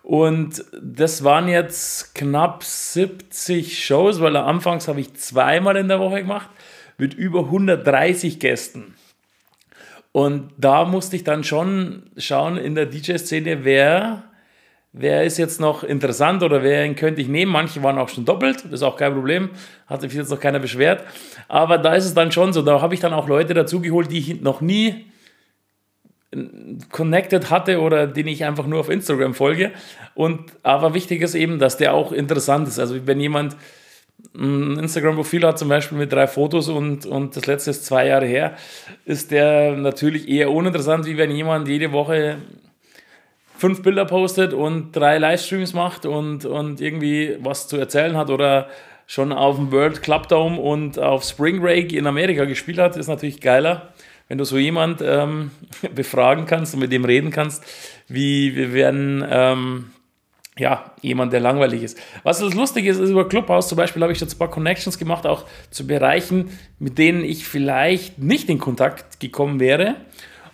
[0.03, 6.21] Und das waren jetzt knapp 70 Shows, weil anfangs habe ich zweimal in der Woche
[6.21, 6.51] gemacht
[6.99, 8.95] mit über 130 Gästen.
[10.15, 14.23] Und da musste ich dann schon schauen in der DJ-Szene, wer,
[14.93, 17.51] wer ist jetzt noch interessant oder wen könnte ich nehmen.
[17.51, 19.51] Manche waren auch schon doppelt, das ist auch kein Problem,
[19.89, 21.03] hat sich jetzt noch keiner beschwert.
[21.49, 24.19] Aber da ist es dann schon so, da habe ich dann auch Leute dazugeholt, die
[24.19, 25.05] ich noch nie
[26.93, 29.73] connected hatte oder den ich einfach nur auf Instagram folge.
[30.15, 32.79] Und aber wichtig ist eben, dass der auch interessant ist.
[32.79, 33.57] Also wenn jemand
[34.37, 38.27] ein Instagram-Profil hat, zum Beispiel mit drei Fotos und, und das letzte ist zwei Jahre
[38.27, 38.57] her,
[39.05, 42.39] ist der natürlich eher uninteressant, wie wenn jemand jede Woche
[43.57, 48.69] fünf Bilder postet und drei Livestreams macht und, und irgendwie was zu erzählen hat oder
[49.07, 53.09] schon auf dem World Club Dome und auf Spring Break in Amerika gespielt hat, ist
[53.09, 53.95] natürlich geiler,
[54.29, 55.51] wenn du so jemand ähm,
[55.95, 57.65] befragen kannst und mit dem reden kannst,
[58.09, 59.91] wie wir werden ähm,
[60.59, 62.01] ja, jemand, der langweilig ist.
[62.23, 64.99] Was das Lustige ist, ist über Clubhouse zum Beispiel habe ich jetzt ein paar Connections
[64.99, 69.97] gemacht, auch zu Bereichen, mit denen ich vielleicht nicht in Kontakt gekommen wäre.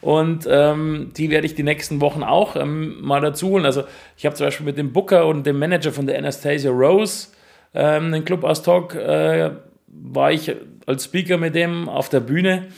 [0.00, 3.66] Und ähm, die werde ich die nächsten Wochen auch ähm, mal dazu holen.
[3.66, 3.84] Also
[4.16, 7.28] ich habe zum Beispiel mit dem Booker und dem Manager von der Anastasia Rose
[7.74, 9.50] ähm, den Clubhouse-Talk, äh,
[9.86, 10.54] war ich
[10.86, 12.68] als Speaker mit dem auf der Bühne.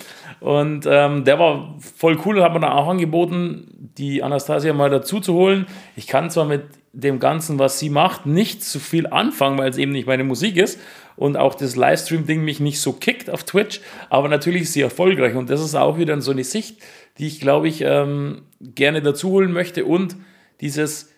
[0.40, 5.20] Und ähm, der war voll cool, hat mir dann auch angeboten, die Anastasia mal dazu
[5.20, 5.66] zu holen.
[5.94, 9.78] Ich kann zwar mit dem Ganzen, was sie macht, nicht so viel anfangen, weil es
[9.78, 10.78] eben nicht meine Musik ist
[11.16, 15.34] und auch das Livestream-Ding mich nicht so kickt auf Twitch, aber natürlich ist sie erfolgreich.
[15.34, 16.78] Und das ist auch wieder so eine Sicht,
[17.18, 20.16] die ich glaube ich ähm, gerne dazu holen möchte und
[20.60, 21.10] dieses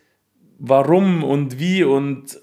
[0.58, 2.38] Warum und wie und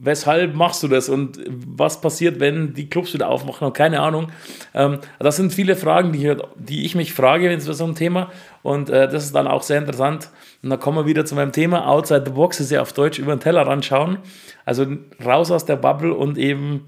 [0.00, 4.30] weshalb machst du das und was passiert, wenn die Clubs wieder aufmachen und keine Ahnung.
[4.74, 8.30] Ähm, das sind viele Fragen, die, die ich mich frage, wenn es so ein Thema
[8.62, 10.30] und äh, das ist dann auch sehr interessant.
[10.62, 13.18] Und dann kommen wir wieder zu meinem Thema, Outside the Box ist ja auf Deutsch
[13.18, 14.18] über den Tellerrand schauen,
[14.64, 14.86] also
[15.24, 16.86] raus aus der Bubble und eben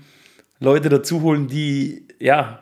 [0.60, 2.60] Leute dazu holen, die ja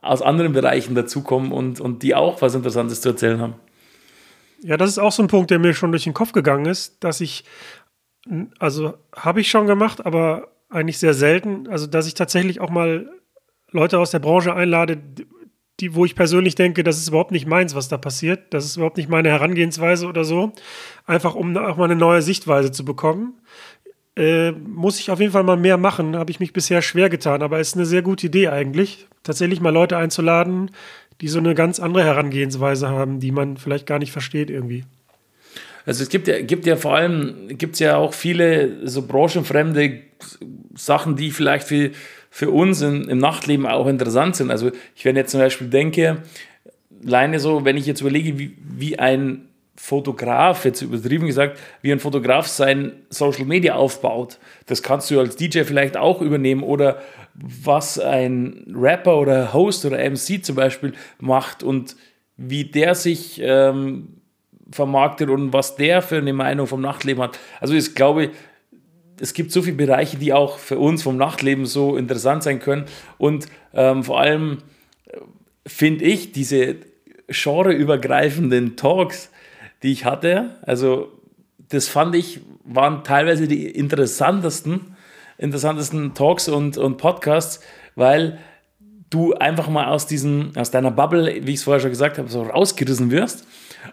[0.00, 3.54] aus anderen Bereichen dazukommen und, und die auch was Interessantes zu erzählen haben.
[4.62, 7.04] Ja, das ist auch so ein Punkt, der mir schon durch den Kopf gegangen ist,
[7.04, 7.44] dass ich
[8.58, 11.68] also habe ich schon gemacht, aber eigentlich sehr selten.
[11.68, 13.08] Also, dass ich tatsächlich auch mal
[13.70, 14.98] Leute aus der Branche einlade,
[15.80, 18.54] die, wo ich persönlich denke, das ist überhaupt nicht meins, was da passiert.
[18.54, 20.52] Das ist überhaupt nicht meine Herangehensweise oder so.
[21.06, 23.34] Einfach um auch mal eine neue Sichtweise zu bekommen.
[24.16, 27.42] Äh, muss ich auf jeden Fall mal mehr machen, habe ich mich bisher schwer getan,
[27.42, 30.70] aber ist eine sehr gute Idee eigentlich, tatsächlich mal Leute einzuladen,
[31.20, 34.84] die so eine ganz andere Herangehensweise haben, die man vielleicht gar nicht versteht irgendwie.
[35.86, 40.00] Also es gibt ja, gibt ja vor allem, gibt ja auch viele so branchenfremde
[40.74, 41.92] Sachen, die vielleicht für,
[42.28, 44.50] für uns in, im Nachtleben auch interessant sind.
[44.50, 46.22] Also ich, wenn jetzt zum Beispiel denke,
[47.06, 52.00] alleine so, wenn ich jetzt überlege, wie, wie ein Fotograf, jetzt übertrieben gesagt, wie ein
[52.00, 54.38] Fotograf sein Social Media aufbaut.
[54.66, 57.00] Das kannst du als DJ vielleicht auch übernehmen oder
[57.34, 61.94] was ein Rapper oder Host oder MC zum Beispiel macht und
[62.36, 64.20] wie der sich ähm,
[64.70, 67.38] vermarktet und was der für eine Meinung vom Nachtleben hat.
[67.60, 68.30] Also ich glaube,
[69.20, 72.84] es gibt so viele Bereiche, die auch für uns vom Nachtleben so interessant sein können.
[73.18, 74.58] Und ähm, vor allem
[75.06, 75.18] äh,
[75.66, 76.76] finde ich diese
[77.28, 79.30] genreübergreifenden Talks,
[79.82, 81.12] die ich hatte, also
[81.68, 84.96] das fand ich, waren teilweise die interessantesten,
[85.38, 87.60] interessantesten Talks und, und Podcasts,
[87.96, 88.38] weil
[89.10, 92.28] du einfach mal aus, diesen, aus deiner Bubble, wie ich es vorher schon gesagt habe,
[92.28, 93.46] so rausgerissen wirst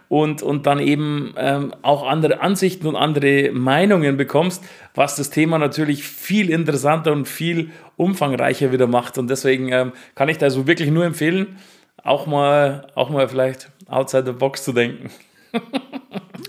[0.08, 5.58] und, und dann eben ähm, auch andere Ansichten und andere Meinungen bekommst, was das Thema
[5.58, 9.18] natürlich viel interessanter und viel umfangreicher wieder macht.
[9.18, 11.56] Und deswegen ähm, kann ich da so wirklich nur empfehlen,
[12.02, 15.10] auch mal, auch mal vielleicht outside the box zu denken.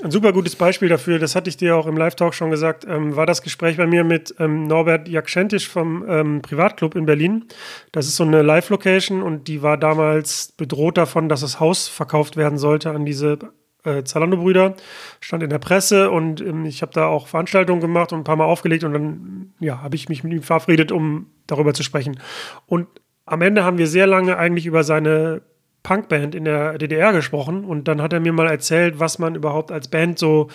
[0.03, 3.15] Ein super gutes Beispiel dafür, das hatte ich dir auch im Live-Talk schon gesagt, ähm,
[3.15, 7.45] war das Gespräch bei mir mit ähm, Norbert Jakschentisch vom ähm, Privatclub in Berlin.
[7.91, 12.37] Das ist so eine Live-Location und die war damals bedroht davon, dass das Haus verkauft
[12.37, 13.39] werden sollte an diese
[13.83, 14.75] äh, Zalando-Brüder.
[15.21, 18.35] Stand in der Presse und ähm, ich habe da auch Veranstaltungen gemacht und ein paar
[18.35, 22.19] Mal aufgelegt und dann ja, habe ich mich mit ihm verabredet, um darüber zu sprechen.
[22.65, 22.87] Und
[23.25, 25.41] am Ende haben wir sehr lange eigentlich über seine
[25.85, 29.71] Punkband in der DDR gesprochen und dann hat er mir mal erzählt, was man überhaupt
[29.71, 30.49] als Band so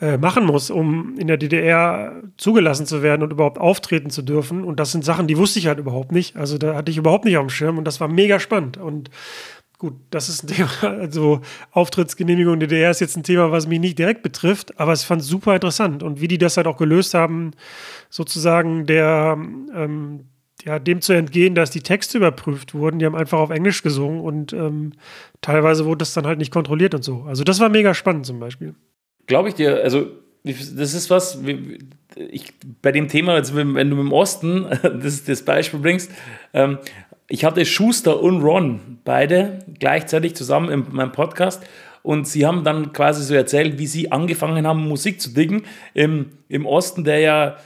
[0.00, 4.62] äh, machen muss, um in der DDR zugelassen zu werden und überhaupt auftreten zu dürfen.
[4.62, 6.36] Und das sind Sachen, die wusste ich halt überhaupt nicht.
[6.36, 8.76] Also da hatte ich überhaupt nicht auf dem Schirm und das war mega spannend.
[8.76, 9.10] Und
[9.78, 11.40] gut, das ist ein Thema, also
[11.72, 15.26] Auftrittsgenehmigung DDR ist jetzt ein Thema, was mich nicht direkt betrifft, aber ich fand es
[15.26, 16.04] super interessant.
[16.04, 17.50] Und wie die das halt auch gelöst haben,
[18.08, 19.36] sozusagen der
[19.74, 20.28] ähm,
[20.64, 22.98] ja, dem zu entgehen, dass die Texte überprüft wurden.
[22.98, 24.92] Die haben einfach auf Englisch gesungen und ähm,
[25.40, 27.22] teilweise wurde das dann halt nicht kontrolliert und so.
[27.22, 28.74] Also das war mega spannend zum Beispiel.
[29.26, 30.06] Glaube ich dir, also
[30.44, 31.38] das ist was,
[32.16, 34.66] ich, bei dem Thema, also wenn du dem Osten
[35.02, 36.10] das, das Beispiel bringst,
[36.54, 36.78] ähm,
[37.28, 41.62] ich hatte Schuster und Ron beide gleichzeitig zusammen in meinem Podcast
[42.02, 46.30] und sie haben dann quasi so erzählt, wie sie angefangen haben, Musik zu diggen im,
[46.48, 47.56] im Osten, der ja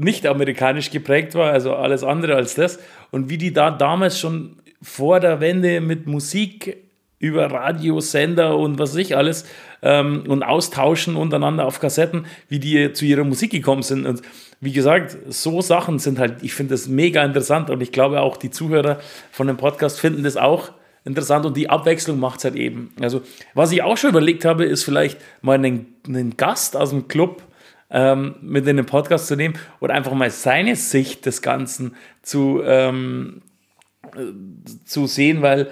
[0.00, 2.78] nicht amerikanisch geprägt war, also alles andere als das.
[3.10, 6.76] Und wie die da damals schon vor der Wende mit Musik
[7.18, 9.44] über Radiosender und was weiß ich alles
[9.82, 14.06] ähm, und austauschen untereinander auf Kassetten, wie die zu ihrer Musik gekommen sind.
[14.06, 14.22] Und
[14.60, 18.38] wie gesagt, so Sachen sind halt, ich finde das mega interessant und ich glaube auch
[18.38, 20.72] die Zuhörer von dem Podcast finden das auch
[21.04, 22.92] interessant und die Abwechslung macht es halt eben.
[23.00, 23.22] Also,
[23.54, 27.42] was ich auch schon überlegt habe, ist vielleicht mal einen, einen Gast aus dem Club
[27.90, 32.62] ähm, mit in den Podcast zu nehmen oder einfach mal seine Sicht des Ganzen zu,
[32.64, 33.42] ähm,
[34.84, 35.70] zu sehen, weil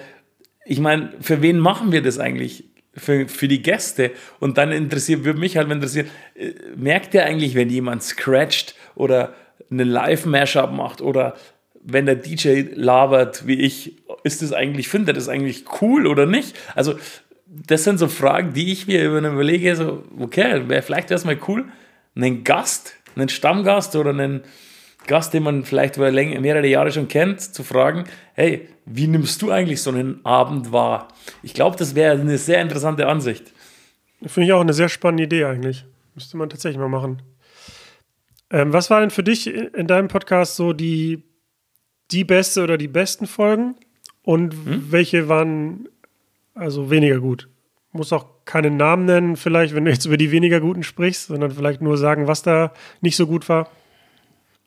[0.64, 2.64] ich meine, für wen machen wir das eigentlich?
[2.94, 4.10] Für, für die Gäste.
[4.40, 9.34] Und dann interessiert, würde mich halt interessieren, äh, merkt ihr eigentlich, wenn jemand scratcht oder
[9.70, 11.36] einen Live-Mashup macht oder
[11.80, 16.26] wenn der DJ labert wie ich, ist das eigentlich, findet er das eigentlich cool oder
[16.26, 16.58] nicht?
[16.74, 16.98] Also,
[17.46, 21.38] das sind so Fragen, die ich mir überlege, so, okay, wär, vielleicht wäre es mal
[21.48, 21.66] cool,
[22.14, 24.42] einen Gast, einen Stammgast oder einen
[25.06, 29.50] Gast, den man vielleicht über mehrere Jahre schon kennt, zu fragen, hey, wie nimmst du
[29.50, 31.08] eigentlich so einen Abend wahr?
[31.42, 33.52] Ich glaube, das wäre eine sehr interessante Ansicht.
[34.26, 35.84] Finde ich auch eine sehr spannende Idee eigentlich.
[36.14, 37.22] Müsste man tatsächlich mal machen.
[38.50, 41.22] Ähm, was war denn für dich in deinem Podcast so die,
[42.10, 43.76] die beste oder die besten Folgen?
[44.22, 44.86] Und hm?
[44.90, 45.88] welche waren
[46.54, 47.48] also weniger gut?
[47.92, 51.50] Muss auch keinen Namen nennen, vielleicht, wenn du jetzt über die weniger guten sprichst, sondern
[51.50, 53.68] vielleicht nur sagen, was da nicht so gut war.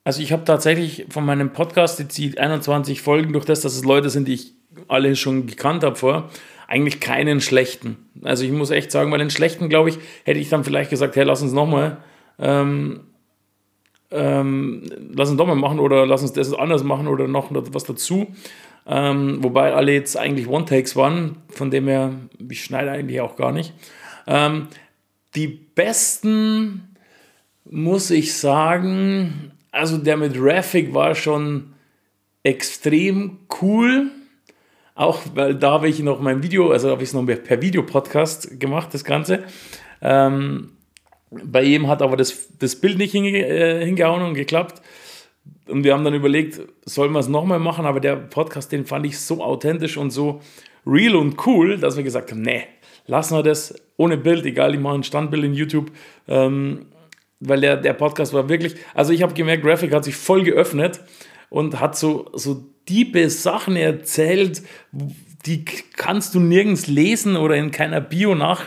[0.03, 4.09] Also ich habe tatsächlich von meinem Podcast die 21 Folgen, durch das, dass es Leute
[4.09, 4.53] sind, die ich
[4.87, 6.29] alle schon gekannt habe vor,
[6.67, 7.97] eigentlich keinen schlechten.
[8.21, 11.15] Also ich muss echt sagen, weil den schlechten, glaube ich, hätte ich dann vielleicht gesagt,
[11.15, 11.97] hey, lass uns nochmal
[12.39, 13.01] ähm,
[14.11, 14.83] ähm,
[15.15, 18.27] lass uns doch mal machen oder lass uns das anders machen oder noch was dazu.
[18.87, 22.13] Ähm, wobei alle jetzt eigentlich One-Takes waren, von dem her,
[22.49, 23.73] ich schneide eigentlich auch gar nicht.
[24.27, 24.67] Ähm,
[25.35, 26.95] die besten,
[27.65, 31.73] muss ich sagen, also der mit Raffic war schon
[32.43, 34.11] extrem cool.
[34.95, 38.59] Auch weil da habe ich noch mein Video, also habe ich es noch per Videopodcast
[38.59, 39.43] gemacht, das Ganze.
[40.01, 40.73] Ähm,
[41.31, 44.80] bei ihm hat aber das, das Bild nicht äh, hingehauen und geklappt.
[45.71, 47.85] Und wir haben dann überlegt, sollen wir es nochmal machen?
[47.85, 50.41] Aber der Podcast, den fand ich so authentisch und so
[50.85, 52.63] real und cool, dass wir gesagt haben, nee,
[53.07, 55.91] lassen wir das ohne Bild, egal, ich mache ein Standbild in YouTube.
[56.27, 56.85] Ähm,
[57.39, 61.01] weil der, der Podcast war wirklich, also ich habe gemerkt, Graphic hat sich voll geöffnet
[61.49, 64.61] und hat so, so diebe Sachen erzählt,
[65.45, 68.65] die kannst du nirgends lesen oder in keiner Bio nach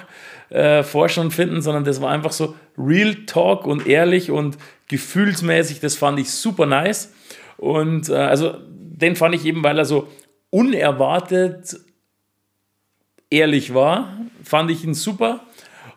[0.50, 4.58] äh, finden, sondern das war einfach so Real Talk und ehrlich und
[4.88, 5.80] gefühlsmäßig.
[5.80, 7.12] Das fand ich super nice.
[7.56, 10.08] Und äh, also den fand ich eben, weil er so
[10.50, 11.76] unerwartet
[13.30, 15.40] ehrlich war, fand ich ihn super.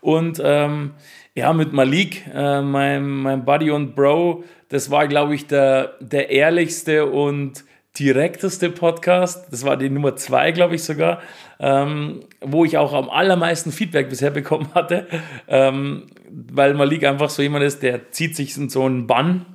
[0.02, 0.92] Und ähm,
[1.36, 6.30] ja, mit Malik, äh, meinem, meinem Buddy und Bro, das war, glaube ich, der, der
[6.30, 7.64] ehrlichste und
[8.00, 9.52] direkteste Podcast.
[9.52, 11.22] Das war die Nummer zwei, glaube ich sogar,
[11.60, 15.08] ähm, wo ich auch am allermeisten Feedback bisher bekommen hatte,
[15.48, 19.46] ähm, weil Malik einfach so jemand ist, der zieht sich in so einen Bann,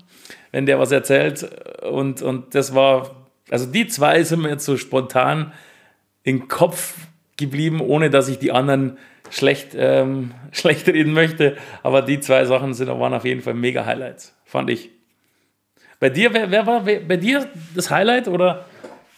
[0.51, 1.49] wenn der was erzählt.
[1.83, 3.11] Und, und das war,
[3.51, 5.53] also die zwei sind mir jetzt so spontan
[6.25, 6.95] im Kopf
[7.37, 8.99] geblieben, ohne dass ich die anderen
[9.31, 11.57] schlecht, ähm, schlecht reden möchte.
[11.83, 14.91] Aber die zwei Sachen sind, waren auf jeden Fall mega Highlights, fand ich.
[16.01, 18.65] Bei dir, wer, wer war wer, bei dir das Highlight oder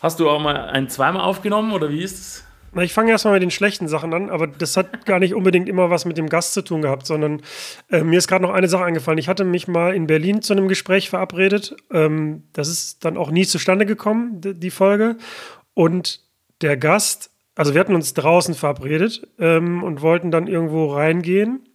[0.01, 2.44] hast du auch mal ein zweimal aufgenommen oder wie ist es?
[2.80, 5.90] Ich fange erstmal mit den schlechten Sachen an, aber das hat gar nicht unbedingt immer
[5.90, 7.42] was mit dem Gast zu tun gehabt, sondern
[7.90, 9.18] äh, mir ist gerade noch eine Sache eingefallen.
[9.18, 11.76] Ich hatte mich mal in Berlin zu einem Gespräch verabredet.
[11.92, 15.16] Ähm, das ist dann auch nie zustande gekommen, die Folge.
[15.74, 16.20] Und
[16.62, 21.68] der Gast, also wir hatten uns draußen verabredet ähm, und wollten dann irgendwo reingehen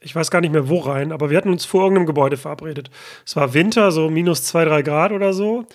[0.00, 2.90] ich weiß gar nicht mehr wo rein, aber wir hatten uns vor irgendeinem Gebäude verabredet.
[3.26, 5.66] Es war Winter, so minus zwei, drei Grad oder so.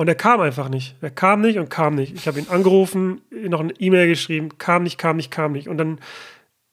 [0.00, 0.94] Und er kam einfach nicht.
[1.02, 2.14] Er kam nicht und kam nicht.
[2.14, 5.68] Ich habe ihn angerufen, noch eine E-Mail geschrieben, kam nicht, kam nicht, kam nicht.
[5.68, 5.98] Und dann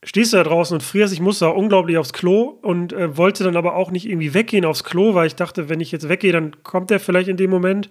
[0.02, 1.12] stehst du da draußen und frierst.
[1.12, 4.64] Ich musste auch unglaublich aufs Klo und äh, wollte dann aber auch nicht irgendwie weggehen
[4.64, 7.50] aufs Klo, weil ich dachte, wenn ich jetzt weggehe, dann kommt er vielleicht in dem
[7.50, 7.90] Moment.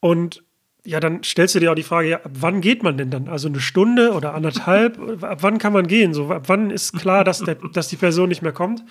[0.00, 0.42] Und
[0.86, 3.28] ja, dann stellst du dir auch die Frage, ja, ab wann geht man denn dann?
[3.28, 4.98] Also eine Stunde oder anderthalb?
[5.22, 6.14] ab wann kann man gehen?
[6.14, 8.82] So, ab wann ist klar, dass, der, dass die Person nicht mehr kommt?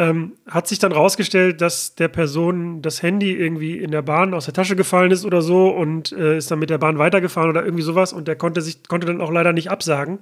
[0.00, 4.46] Ähm, hat sich dann rausgestellt, dass der Person das Handy irgendwie in der Bahn aus
[4.46, 7.66] der Tasche gefallen ist oder so und äh, ist dann mit der Bahn weitergefahren oder
[7.66, 10.18] irgendwie sowas und der konnte sich konnte dann auch leider nicht absagen,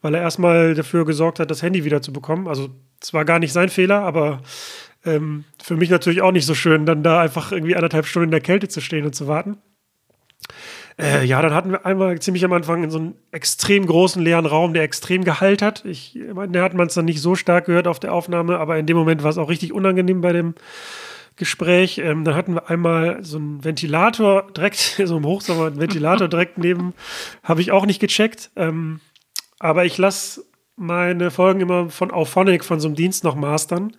[0.00, 2.48] weil er erstmal dafür gesorgt hat, das Handy wieder zu bekommen.
[2.48, 4.40] Also es war gar nicht sein Fehler, aber
[5.04, 8.30] ähm, für mich natürlich auch nicht so schön, dann da einfach irgendwie anderthalb Stunden in
[8.30, 9.58] der Kälte zu stehen und zu warten.
[10.98, 14.46] Äh, ja, dann hatten wir einmal ziemlich am Anfang in so einem extrem großen leeren
[14.46, 15.84] Raum, der extrem Gehalt hat.
[15.84, 18.78] Ich meine, da hat man es dann nicht so stark gehört auf der Aufnahme, aber
[18.78, 20.54] in dem Moment war es auch richtig unangenehm bei dem
[21.36, 21.98] Gespräch.
[21.98, 26.58] Ähm, dann hatten wir einmal so einen Ventilator direkt, so im Hochsommer, einen Ventilator direkt
[26.58, 26.94] neben,
[27.42, 28.50] habe ich auch nicht gecheckt.
[28.56, 29.00] Ähm,
[29.58, 30.44] aber ich lasse
[30.76, 33.96] meine Folgen immer von Auphonic, von so einem Dienst noch mastern,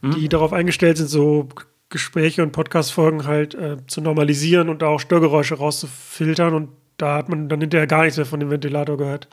[0.00, 0.12] mhm.
[0.12, 1.48] die darauf eingestellt sind, so
[1.90, 6.54] Gespräche und Podcast-Folgen halt äh, zu normalisieren und auch Störgeräusche rauszufiltern.
[6.54, 9.28] Und da hat man dann hinterher gar nichts mehr von dem Ventilator gehört.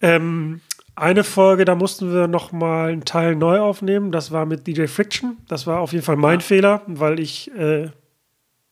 [0.00, 0.60] Ähm,
[0.94, 4.12] eine Folge, da mussten wir noch mal einen Teil neu aufnehmen.
[4.12, 5.36] Das war mit DJ Friction.
[5.48, 6.44] Das war auf jeden Fall mein ja.
[6.44, 7.88] Fehler, weil ich äh,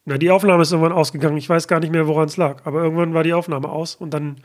[0.06, 1.36] na, die Aufnahme ist irgendwann ausgegangen.
[1.36, 2.64] Ich weiß gar nicht mehr, woran es lag.
[2.64, 4.36] Aber irgendwann war die Aufnahme aus und dann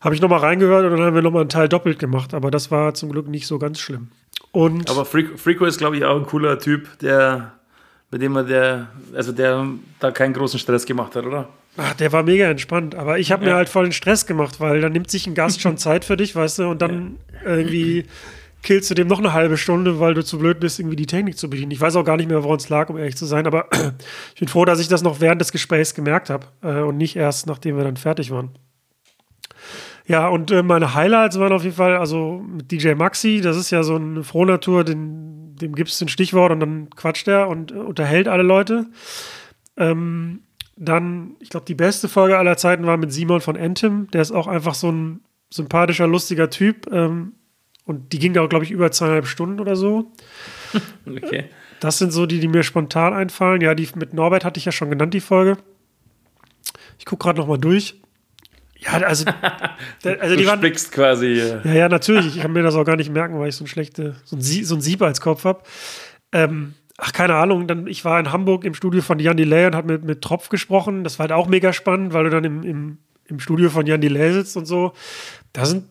[0.00, 2.34] habe ich noch mal reingehört und dann haben wir noch mal einen Teil doppelt gemacht.
[2.34, 4.08] Aber das war zum Glück nicht so ganz schlimm.
[4.50, 7.52] Und Aber Freako ist, glaube ich, auch ein cooler Typ, der
[8.14, 9.66] bei dem er der, also der
[9.98, 11.48] da keinen großen Stress gemacht hat, oder?
[11.76, 13.50] Ach, der war mega entspannt, aber ich habe ja.
[13.50, 16.16] mir halt voll den Stress gemacht, weil dann nimmt sich ein Gast schon Zeit für
[16.16, 17.56] dich, weißt du, und dann ja.
[17.56, 18.04] irgendwie
[18.62, 21.36] killst du dem noch eine halbe Stunde, weil du zu blöd bist, irgendwie die Technik
[21.36, 21.72] zu bedienen.
[21.72, 23.66] Ich weiß auch gar nicht mehr, woran es lag, um ehrlich zu sein, aber
[24.34, 27.16] ich bin froh, dass ich das noch während des Gesprächs gemerkt habe äh, und nicht
[27.16, 28.50] erst, nachdem wir dann fertig waren.
[30.06, 33.72] Ja, und äh, meine Highlights waren auf jeden Fall, also mit DJ Maxi, das ist
[33.72, 37.72] ja so eine Frohnatur, den, dem gibst du ein Stichwort und dann quatscht er und
[37.72, 38.86] äh, unterhält alle Leute.
[39.76, 40.40] Ähm,
[40.76, 44.08] dann, ich glaube, die beste Folge aller Zeiten war mit Simon von Entim.
[44.12, 46.90] Der ist auch einfach so ein sympathischer, lustiger Typ.
[46.92, 47.34] Ähm,
[47.86, 50.12] und die ging auch, glaube ich, über zweieinhalb Stunden oder so.
[51.06, 51.44] Okay.
[51.78, 53.60] Das sind so die, die mir spontan einfallen.
[53.60, 55.58] Ja, die mit Norbert hatte ich ja schon genannt, die Folge.
[56.98, 58.00] Ich gucke gerade noch mal durch.
[58.84, 59.24] Ja, also,
[60.04, 60.58] der, also du die waren.
[60.58, 61.42] spickst quasi.
[61.64, 62.36] Ja, ja, natürlich.
[62.36, 64.42] Ich kann mir das auch gar nicht merken, weil ich so ein schlechte, so ein,
[64.42, 65.62] Sie, so ein Sieb als Kopf habe.
[66.32, 67.66] Ähm, ach, keine Ahnung.
[67.66, 70.48] Dann, ich war in Hamburg im Studio von Jan Delay und habe mit, mit Tropf
[70.48, 71.04] gesprochen.
[71.04, 74.00] Das war halt auch mega spannend, weil du dann im, im, im Studio von Jan
[74.00, 74.92] Delay sitzt und so.
[75.52, 75.84] Da sind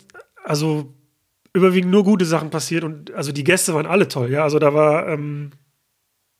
[0.44, 0.94] also
[1.54, 4.44] überwiegend nur gute Sachen passiert und also die Gäste waren alle toll, ja.
[4.44, 5.52] Also da war, ähm,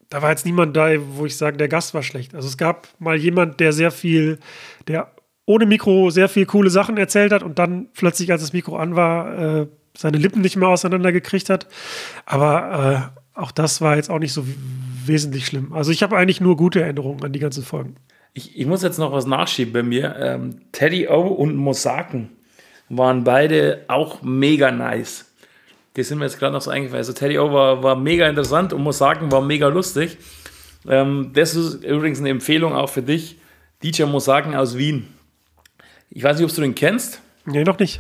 [0.10, 2.36] da war jetzt niemand da, wo ich sage, der Gast war schlecht.
[2.36, 4.39] Also es gab mal jemand, der sehr viel,
[4.88, 5.12] der
[5.46, 8.96] ohne Mikro sehr viel coole Sachen erzählt hat und dann plötzlich, als das Mikro an
[8.96, 11.68] war, äh, seine Lippen nicht mehr auseinandergekriegt hat.
[12.26, 14.46] Aber äh, auch das war jetzt auch nicht so
[15.06, 15.74] wesentlich schlimm.
[15.74, 17.96] Also ich habe eigentlich nur gute Erinnerungen an die ganzen Folgen.
[18.34, 20.16] Ich, ich muss jetzt noch was nachschieben bei mir.
[20.18, 22.30] Ähm, Teddy O und Mosaken
[22.89, 25.32] waren beide auch mega nice.
[25.96, 27.00] Die sind mir jetzt gerade noch so eingefallen.
[27.00, 30.18] Also Teddy O war, war mega interessant und Mosaken war mega lustig.
[30.88, 33.38] Ähm, das ist übrigens eine Empfehlung auch für dich.
[33.84, 35.08] DJ Mosaken aus Wien.
[36.16, 37.22] Ich weiß nicht, ob du den kennst.
[37.45, 37.99] Nee, noch nicht.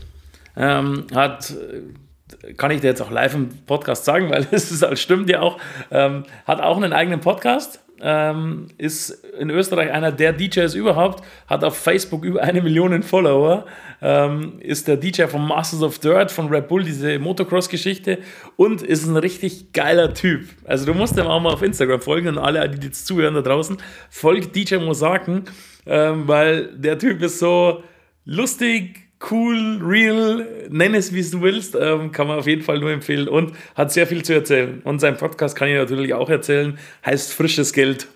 [0.55, 4.83] Ähm, hat, äh, kann ich dir jetzt auch live im Podcast sagen, weil es ist,
[4.83, 5.57] halt, stimmt ja auch,
[5.89, 9.09] ähm, hat auch einen eigenen Podcast, ähm, ist
[9.39, 13.65] in Österreich einer der DJs überhaupt, hat auf Facebook über eine Million Follower,
[13.99, 18.19] ähm, ist der DJ von Masters of Dirt, von Red Bull, diese Motocross-Geschichte
[18.57, 20.49] und ist ein richtig geiler Typ.
[20.65, 23.41] Also du musst ihm auch mal auf Instagram folgen und alle, die jetzt zuhören da
[23.41, 23.77] draußen,
[24.11, 25.45] folgt DJ Mosaken,
[25.87, 27.81] ähm, weil der Typ ist so
[28.25, 32.91] lustig, cool, real, nenn es wie du willst, ähm, kann man auf jeden Fall nur
[32.91, 34.81] empfehlen und hat sehr viel zu erzählen.
[34.83, 38.07] Und sein Podcast kann ich natürlich auch erzählen, heißt Frisches Geld.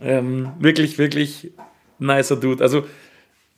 [0.00, 1.52] Ähm, wirklich, wirklich
[1.98, 2.62] nicer Dude.
[2.62, 2.86] Also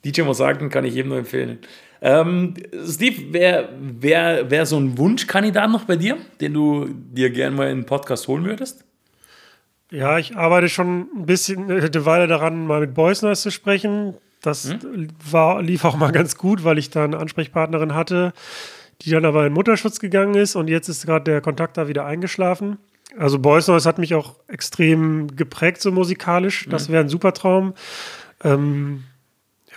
[0.03, 1.59] DJ Mosaken kann ich jedem nur empfehlen.
[2.01, 2.55] Ähm,
[2.87, 7.69] Steve, wer wär, wär so ein Wunschkandidat noch bei dir, den du dir gerne mal
[7.69, 8.83] in den Podcast holen würdest?
[9.91, 14.15] Ja, ich arbeite schon ein bisschen äh, eine Weile daran, mal mit Noise zu sprechen.
[14.41, 14.75] Das
[15.29, 18.33] war, lief auch mal ganz gut, weil ich da eine Ansprechpartnerin hatte,
[19.01, 22.05] die dann aber in Mutterschutz gegangen ist und jetzt ist gerade der Kontakt da wieder
[22.05, 22.77] eingeschlafen.
[23.17, 26.67] Also Boys Noise hat mich auch extrem geprägt, so musikalisch.
[26.69, 27.73] Das wäre ein super Traum.
[28.43, 29.03] Ähm,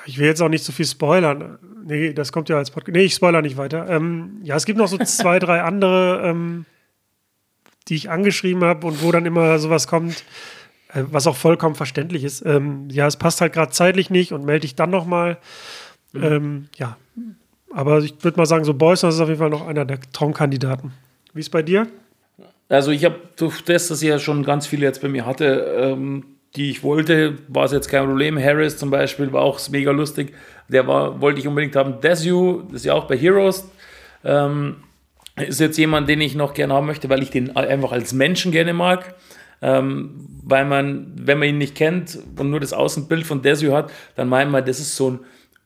[0.06, 1.58] ich will jetzt auch nicht so viel spoilern.
[1.84, 2.94] Nee, das kommt ja als Podcast.
[2.94, 3.88] Nee, ich spoiler nicht weiter.
[3.88, 6.64] Ähm, ja, es gibt noch so zwei, drei andere, ähm,
[7.88, 10.24] die ich angeschrieben habe und wo dann immer sowas kommt,
[10.94, 12.44] was auch vollkommen verständlich ist.
[12.46, 15.38] Ähm, ja, es passt halt gerade zeitlich nicht und melde ich dann nochmal.
[16.14, 16.96] Ähm, ja,
[17.72, 20.00] aber ich würde mal sagen, so Boys das ist auf jeden Fall noch einer der
[20.12, 20.92] Traumkandidaten.
[21.32, 21.88] Wie ist bei dir?
[22.68, 25.74] Also ich habe durch das, dass ich ja schon ganz viele jetzt bei mir hatte,
[25.76, 26.24] ähm,
[26.56, 28.38] die ich wollte, war es jetzt kein Problem.
[28.38, 30.34] Harris zum Beispiel war auch mega lustig.
[30.68, 32.00] Der war, wollte ich unbedingt haben.
[32.00, 33.68] Desu, das ist ja auch bei Heroes.
[34.24, 34.76] Ähm,
[35.36, 38.52] ist jetzt jemand, den ich noch gerne haben möchte, weil ich den einfach als Menschen
[38.52, 39.14] gerne mag.
[39.64, 43.90] Ähm, weil man, wenn man ihn nicht kennt und nur das Außenbild von Desu hat,
[44.14, 45.20] dann meint man, das ist so ein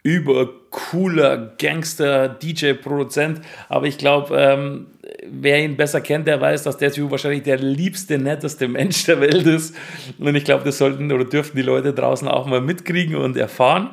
[0.05, 3.41] übercooler Gangster, DJ, Produzent.
[3.69, 4.87] Aber ich glaube, ähm,
[5.29, 9.47] wer ihn besser kennt, der weiß, dass Desu wahrscheinlich der liebste, netteste Mensch der Welt
[9.47, 9.75] ist.
[10.19, 13.91] Und ich glaube, das sollten oder dürften die Leute draußen auch mal mitkriegen und erfahren.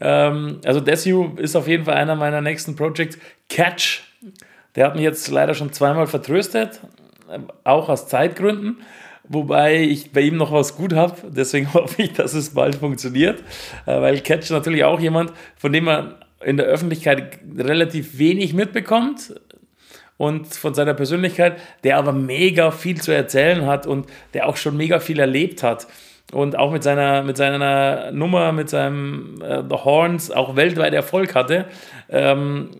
[0.00, 3.18] Ähm, also Desu ist auf jeden Fall einer meiner nächsten Projects.
[3.48, 4.02] Catch,
[4.76, 6.80] der hat mich jetzt leider schon zweimal vertröstet,
[7.64, 8.78] auch aus Zeitgründen.
[9.28, 13.40] Wobei ich bei ihm noch was gut habe, deswegen hoffe ich, dass es bald funktioniert.
[13.86, 16.14] Äh, Weil Catch natürlich auch jemand, von dem man
[16.44, 19.40] in der Öffentlichkeit relativ wenig mitbekommt
[20.16, 24.76] und von seiner Persönlichkeit, der aber mega viel zu erzählen hat und der auch schon
[24.76, 25.86] mega viel erlebt hat.
[26.32, 31.34] Und auch mit seiner, mit seiner Nummer, mit seinem äh, The Horns auch weltweit Erfolg
[31.34, 31.66] hatte.
[32.08, 32.70] Ähm,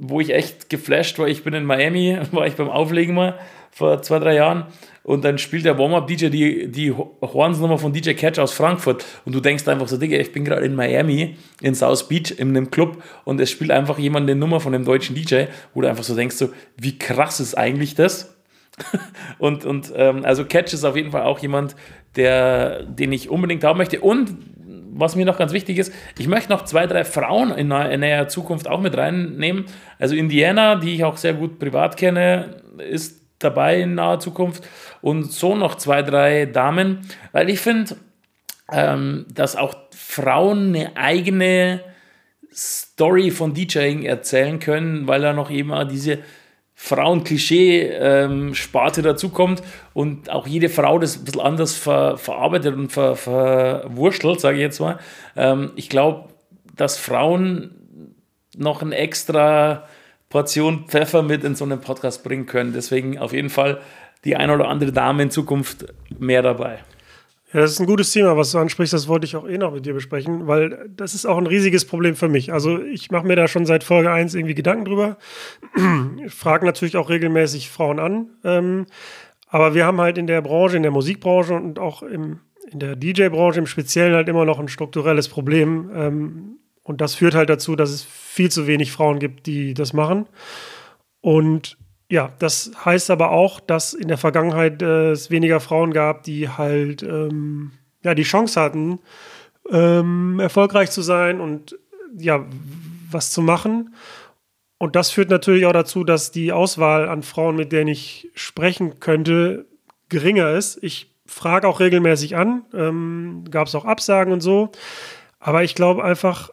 [0.00, 1.28] wo ich echt geflasht war.
[1.28, 3.38] Ich bin in Miami, war ich beim Auflegen mal
[3.70, 4.66] vor zwei, drei Jahren
[5.08, 9.40] und dann spielt der Warm-Up-DJ die, die Horns-Nummer von DJ Catch aus Frankfurt und du
[9.40, 13.02] denkst einfach so, Digga, ich bin gerade in Miami, in South Beach, in einem Club
[13.24, 16.14] und es spielt einfach jemand eine Nummer von dem deutschen DJ, wo du einfach so
[16.14, 18.36] denkst, so, wie krass ist eigentlich das?
[19.38, 21.74] und und ähm, also Catch ist auf jeden Fall auch jemand,
[22.16, 24.36] der, den ich unbedingt haben möchte und
[24.92, 28.68] was mir noch ganz wichtig ist, ich möchte noch zwei, drei Frauen in näher Zukunft
[28.68, 29.64] auch mit reinnehmen.
[29.98, 34.68] Also Indiana, die ich auch sehr gut privat kenne, ist dabei in naher Zukunft.
[35.00, 37.96] Und so noch zwei, drei Damen, weil ich finde,
[38.70, 41.82] ähm, dass auch Frauen eine eigene
[42.52, 46.18] Story von DJing erzählen können, weil da noch eben diese
[46.74, 49.62] Frauen-Klischee-Sparte ähm, dazukommt
[49.94, 54.62] und auch jede Frau das ein bisschen anders ver verarbeitet und ver verwurschtelt, sage ich
[54.62, 55.00] jetzt mal.
[55.36, 56.28] Ähm, ich glaube,
[56.76, 58.14] dass Frauen
[58.56, 59.88] noch eine extra
[60.28, 62.72] Portion Pfeffer mit in so einen Podcast bringen können.
[62.72, 63.80] Deswegen auf jeden Fall
[64.24, 65.86] die eine oder andere Dame in Zukunft
[66.18, 66.80] mehr dabei.
[67.52, 68.92] Ja, das ist ein gutes Thema, was du ansprichst.
[68.92, 71.86] Das wollte ich auch eh noch mit dir besprechen, weil das ist auch ein riesiges
[71.86, 72.52] Problem für mich.
[72.52, 75.16] Also ich mache mir da schon seit Folge 1 irgendwie Gedanken drüber.
[76.26, 78.30] Ich frage natürlich auch regelmäßig Frauen an.
[78.44, 78.86] Ähm,
[79.46, 82.96] aber wir haben halt in der Branche, in der Musikbranche und auch im, in der
[82.96, 85.90] DJ-Branche im Speziellen halt immer noch ein strukturelles Problem.
[85.94, 86.58] Ähm,
[86.88, 90.26] und das führt halt dazu, dass es viel zu wenig Frauen gibt, die das machen.
[91.20, 91.76] Und
[92.10, 96.48] ja, das heißt aber auch, dass in der Vergangenheit äh, es weniger Frauen gab, die
[96.48, 97.72] halt ähm,
[98.02, 99.00] ja, die Chance hatten,
[99.70, 101.78] ähm, erfolgreich zu sein und
[102.16, 102.46] ja,
[103.10, 103.94] was zu machen.
[104.78, 108.98] Und das führt natürlich auch dazu, dass die Auswahl an Frauen, mit denen ich sprechen
[108.98, 109.66] könnte,
[110.08, 110.82] geringer ist.
[110.82, 114.70] Ich frage auch regelmäßig an, ähm, gab es auch Absagen und so.
[115.38, 116.48] Aber ich glaube einfach,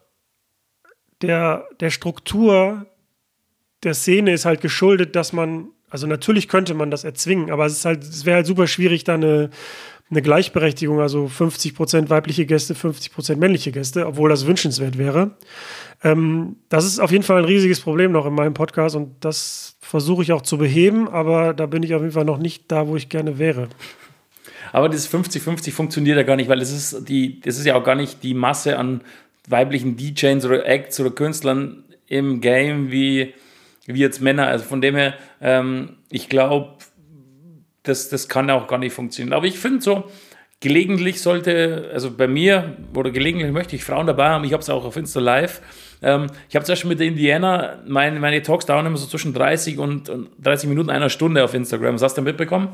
[1.22, 2.86] der, der Struktur
[3.84, 7.74] der Szene ist halt geschuldet, dass man, also natürlich könnte man das erzwingen, aber es
[7.74, 9.49] ist halt, es wäre halt super schwierig, da eine,
[10.09, 15.38] eine Gleichberechtigung, also 50 Prozent weibliche Gäste, 50 Prozent männliche Gäste, obwohl das wünschenswert wäre.
[16.03, 19.78] Ähm, das ist auf jeden Fall ein riesiges Problem noch in meinem Podcast und das
[19.80, 22.88] versuche ich auch zu beheben, aber da bin ich auf jeden Fall noch nicht da,
[22.88, 23.70] wo ich gerne wäre.
[24.72, 27.84] Aber das 50-50 funktioniert ja gar nicht, weil das ist, die, das ist ja auch
[27.84, 29.01] gar nicht die Masse an
[29.48, 33.34] weiblichen DJs oder Acts oder Künstlern im Game wie
[33.86, 34.48] wie jetzt Männer.
[34.48, 36.74] Also von dem her, ähm, ich glaube,
[37.84, 39.34] das, das kann auch gar nicht funktionieren.
[39.34, 40.06] Aber ich finde so,
[40.60, 44.43] gelegentlich sollte, also bei mir oder gelegentlich möchte ich Frauen dabei haben.
[44.43, 45.62] Ich habe es auch auf Insta Live.
[46.02, 49.34] Ähm, ich habe zum Beispiel mit der Indiana, meine, meine Talks dauern immer so zwischen
[49.34, 51.93] 30 und, und 30 Minuten, einer Stunde auf Instagram.
[51.93, 52.70] Das hast du mitbekommen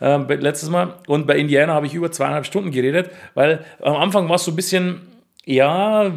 [0.00, 0.94] äh, letztes Mal.
[1.06, 4.50] Und bei Indiana habe ich über zweieinhalb Stunden geredet, weil am Anfang war es so
[4.50, 5.02] ein bisschen,
[5.46, 6.12] ja,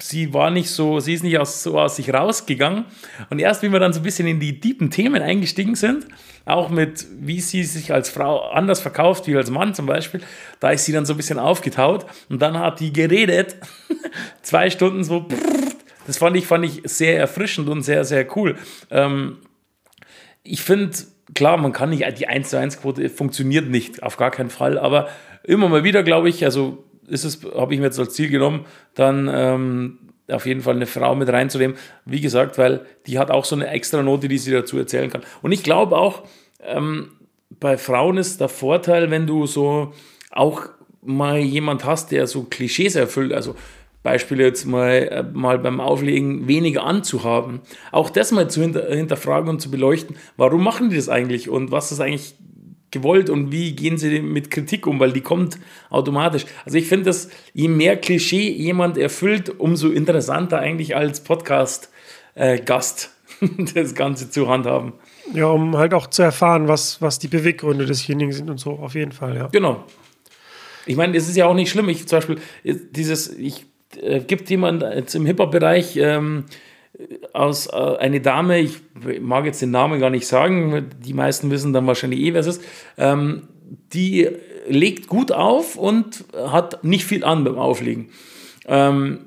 [0.00, 2.84] sie war nicht so, sie ist nicht aus, so aus sich rausgegangen.
[3.30, 6.06] Und erst, wie wir dann so ein bisschen in die tiefen Themen eingestiegen sind,
[6.44, 10.20] auch mit, wie sie sich als Frau anders verkauft wie als Mann zum Beispiel,
[10.60, 13.56] da ist sie dann so ein bisschen aufgetaut und dann hat die geredet,
[14.42, 15.26] zwei Stunden so,
[16.06, 18.56] das fand ich, fand ich sehr erfrischend und sehr, sehr cool.
[18.90, 19.38] Ähm,
[20.42, 20.94] ich finde,
[21.34, 24.78] klar, man kann nicht, die 1 zu 1 Quote funktioniert nicht, auf gar keinen Fall,
[24.78, 25.08] aber
[25.42, 28.64] immer mal wieder, glaube ich, also ist es, habe ich mir jetzt als Ziel genommen,
[28.94, 29.98] dann ähm,
[30.30, 31.76] auf jeden Fall eine Frau mit reinzunehmen.
[32.04, 35.22] Wie gesagt, weil die hat auch so eine extra Note, die sie dazu erzählen kann.
[35.42, 36.22] Und ich glaube auch,
[36.62, 37.10] ähm,
[37.60, 39.92] bei Frauen ist der Vorteil, wenn du so
[40.30, 40.62] auch
[41.02, 43.54] mal jemand hast, der so Klischees erfüllt, also
[44.02, 47.60] Beispiel jetzt mal, äh, mal beim Auflegen weniger anzuhaben.
[47.90, 51.70] Auch das mal zu hinter, hinterfragen und zu beleuchten, warum machen die das eigentlich und
[51.70, 52.36] was ist eigentlich
[52.94, 55.58] gewollt und wie gehen sie mit Kritik um, weil die kommt
[55.90, 56.46] automatisch.
[56.64, 63.46] Also ich finde, dass je mehr Klischee jemand erfüllt, umso interessanter eigentlich als Podcast-Gast äh,
[63.74, 64.94] das Ganze zu handhaben.
[65.34, 68.94] Ja, um halt auch zu erfahren, was, was die Beweggründe desjenigen sind und so, auf
[68.94, 69.48] jeden Fall, ja.
[69.48, 69.84] Genau.
[70.86, 71.88] Ich meine, es ist ja auch nicht schlimm.
[71.88, 73.66] Ich zum Beispiel, dieses, ich
[74.00, 76.44] äh, gibt jemand jetzt im Hip-Hop-Bereich, ähm,
[77.32, 78.80] aus äh, eine Dame, ich
[79.20, 82.46] mag jetzt den Namen gar nicht sagen, die meisten wissen dann wahrscheinlich eh, wer es
[82.46, 82.62] ist,
[82.96, 83.48] ähm,
[83.92, 84.28] die
[84.68, 88.10] legt gut auf und hat nicht viel an beim Auflegen.
[88.66, 89.26] Ähm,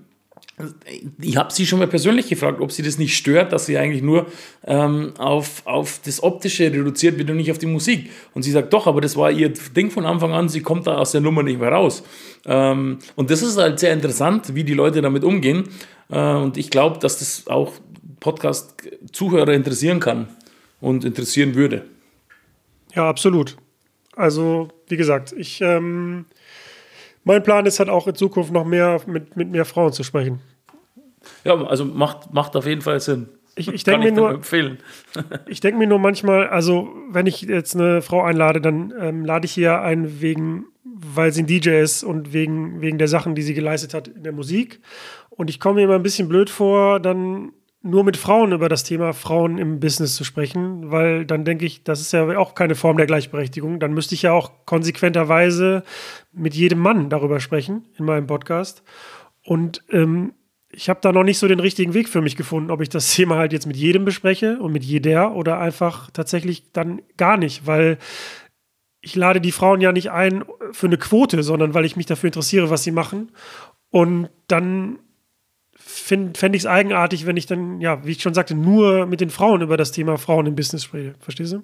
[1.22, 4.01] ich habe sie schon mal persönlich gefragt, ob sie das nicht stört, dass sie eigentlich
[4.01, 4.26] nur
[4.66, 8.10] ähm, auf, auf das Optische reduziert wird und nicht auf die Musik.
[8.34, 10.97] Und sie sagt, doch, aber das war ihr Ding von Anfang an, sie kommt da
[10.97, 12.03] aus der Nummer nicht mehr raus.
[12.45, 15.66] Ähm, und das ist halt sehr interessant, wie die Leute damit umgehen.
[16.10, 17.74] Äh, und ich glaube, dass das auch
[18.20, 20.28] Podcast-Zuhörer interessieren kann
[20.82, 21.86] und interessieren würde.
[22.95, 23.58] Ja, absolut.
[24.16, 26.26] Also, wie gesagt, ich, ähm,
[27.28, 30.39] mein Plan ist halt auch in Zukunft noch mehr mit, mit mehr Frauen zu sprechen.
[31.43, 33.28] Ja, also macht, macht auf jeden Fall Sinn.
[33.55, 34.78] Ich, ich denke mir nur, empfehlen.
[35.47, 39.45] ich denke mir nur manchmal, also wenn ich jetzt eine Frau einlade, dann ähm, lade
[39.45, 43.41] ich hier ein wegen, weil sie ein DJ ist und wegen, wegen der Sachen, die
[43.41, 44.80] sie geleistet hat in der Musik.
[45.30, 47.51] Und ich komme mir immer ein bisschen blöd vor, dann
[47.82, 51.84] nur mit Frauen über das Thema Frauen im Business zu sprechen, weil dann denke ich,
[51.84, 53.80] das ist ja auch keine Form der Gleichberechtigung.
[53.80, 55.84] Dann müsste ich ja auch konsequenterweise
[56.34, 58.84] mit jedem Mann darüber sprechen in meinem Podcast.
[59.43, 60.34] Und ähm,
[60.69, 63.13] ich habe da noch nicht so den richtigen Weg für mich gefunden, ob ich das
[63.15, 67.67] Thema halt jetzt mit jedem bespreche und mit jeder oder einfach tatsächlich dann gar nicht,
[67.67, 67.97] weil
[69.01, 72.28] ich lade die Frauen ja nicht ein für eine Quote, sondern weil ich mich dafür
[72.28, 73.32] interessiere, was sie machen.
[73.89, 74.99] Und dann
[76.00, 79.30] fände ich es eigenartig, wenn ich dann, ja, wie ich schon sagte, nur mit den
[79.30, 81.16] Frauen über das Thema Frauen im Business spreche.
[81.20, 81.64] Verstehst du?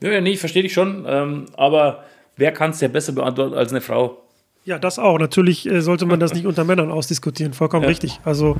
[0.00, 1.04] Ja, ja nee, ich verstehe dich schon.
[1.06, 2.04] Ähm, aber
[2.36, 4.22] wer kann es ja besser beantworten als eine Frau?
[4.64, 5.18] Ja, das auch.
[5.18, 7.52] Natürlich äh, sollte man das nicht unter Männern ausdiskutieren.
[7.52, 7.88] Vollkommen ja.
[7.88, 8.20] richtig.
[8.24, 8.56] Also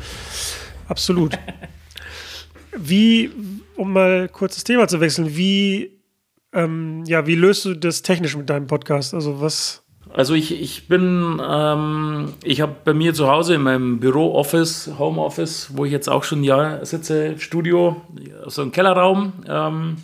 [0.89, 1.39] absolut.
[2.76, 3.30] Wie,
[3.76, 5.99] um mal kurz das Thema zu wechseln, wie,
[6.53, 9.14] ähm, ja, wie löst du das technisch mit deinem Podcast?
[9.14, 9.82] Also was
[10.14, 14.90] also ich, ich bin, ähm, ich habe bei mir zu Hause in meinem Büro, Office,
[14.98, 18.03] Homeoffice, wo ich jetzt auch schon ein Jahr sitze, Studio,
[18.46, 19.96] so ein Kellerraum ähm,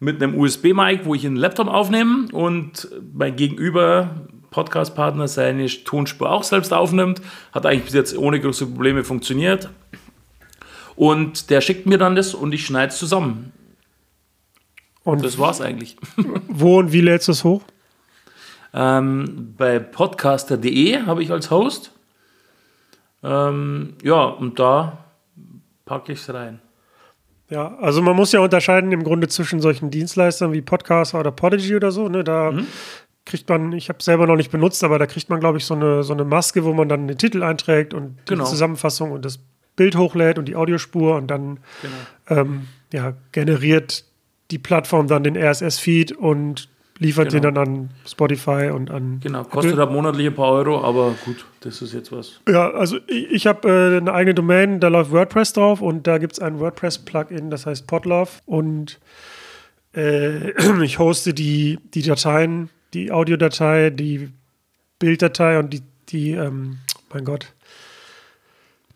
[0.00, 4.10] mit einem USB-Mic, wo ich einen Laptop aufnehme und mein Gegenüber,
[4.50, 7.20] Podcast-Partner, seine Tonspur auch selbst aufnimmt.
[7.52, 9.68] Hat eigentlich bis jetzt ohne große Probleme funktioniert.
[10.96, 13.52] Und der schickt mir dann das und ich schneide es zusammen.
[15.04, 15.96] Und das war's eigentlich.
[16.48, 17.62] Wo und wie lädst du es hoch?
[18.78, 21.90] Ähm, bei podcaster.de habe ich als Host.
[23.24, 24.98] Ähm, ja, und da
[25.84, 26.60] packe ich es rein.
[27.50, 31.74] Ja, also man muss ja unterscheiden im Grunde zwischen solchen Dienstleistern wie Podcaster oder Podigy
[31.74, 32.08] oder so.
[32.08, 32.22] Ne?
[32.22, 32.68] Da mhm.
[33.26, 35.64] kriegt man, ich habe es selber noch nicht benutzt, aber da kriegt man, glaube ich,
[35.64, 38.44] so eine, so eine Maske, wo man dann den Titel einträgt und genau.
[38.44, 39.40] die Zusammenfassung und das
[39.74, 42.42] Bild hochlädt und die Audiospur und dann genau.
[42.42, 44.04] ähm, ja, generiert
[44.52, 46.68] die Plattform dann den RSS-Feed und
[46.98, 47.42] liefert genau.
[47.42, 49.20] den dann an Spotify und an.
[49.22, 49.84] Genau, kostet Apple.
[49.84, 52.40] halt monatlich ein paar Euro, aber gut, das ist jetzt was.
[52.48, 56.18] Ja, also ich, ich habe äh, eine eigene Domain, da läuft WordPress drauf und da
[56.18, 58.98] gibt es ein WordPress-Plugin, das heißt Podlove und
[59.94, 64.30] äh, ich hoste die, die Dateien, die Audiodatei, die
[64.98, 66.78] Bilddatei und die, die ähm,
[67.12, 67.52] mein Gott,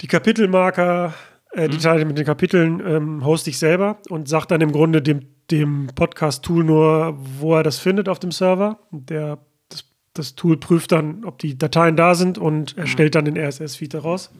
[0.00, 1.14] die Kapitelmarker,
[1.52, 1.78] äh, die.
[1.78, 5.88] Teile mit den Kapiteln ähm, hoste ich selber und sage dann im Grunde dem dem
[5.94, 8.78] Podcast-Tool nur, wo er das findet auf dem Server.
[8.90, 9.38] Der,
[9.68, 9.84] das,
[10.14, 14.30] das, Tool prüft dann, ob die Dateien da sind und erstellt dann den RSS-Feed daraus.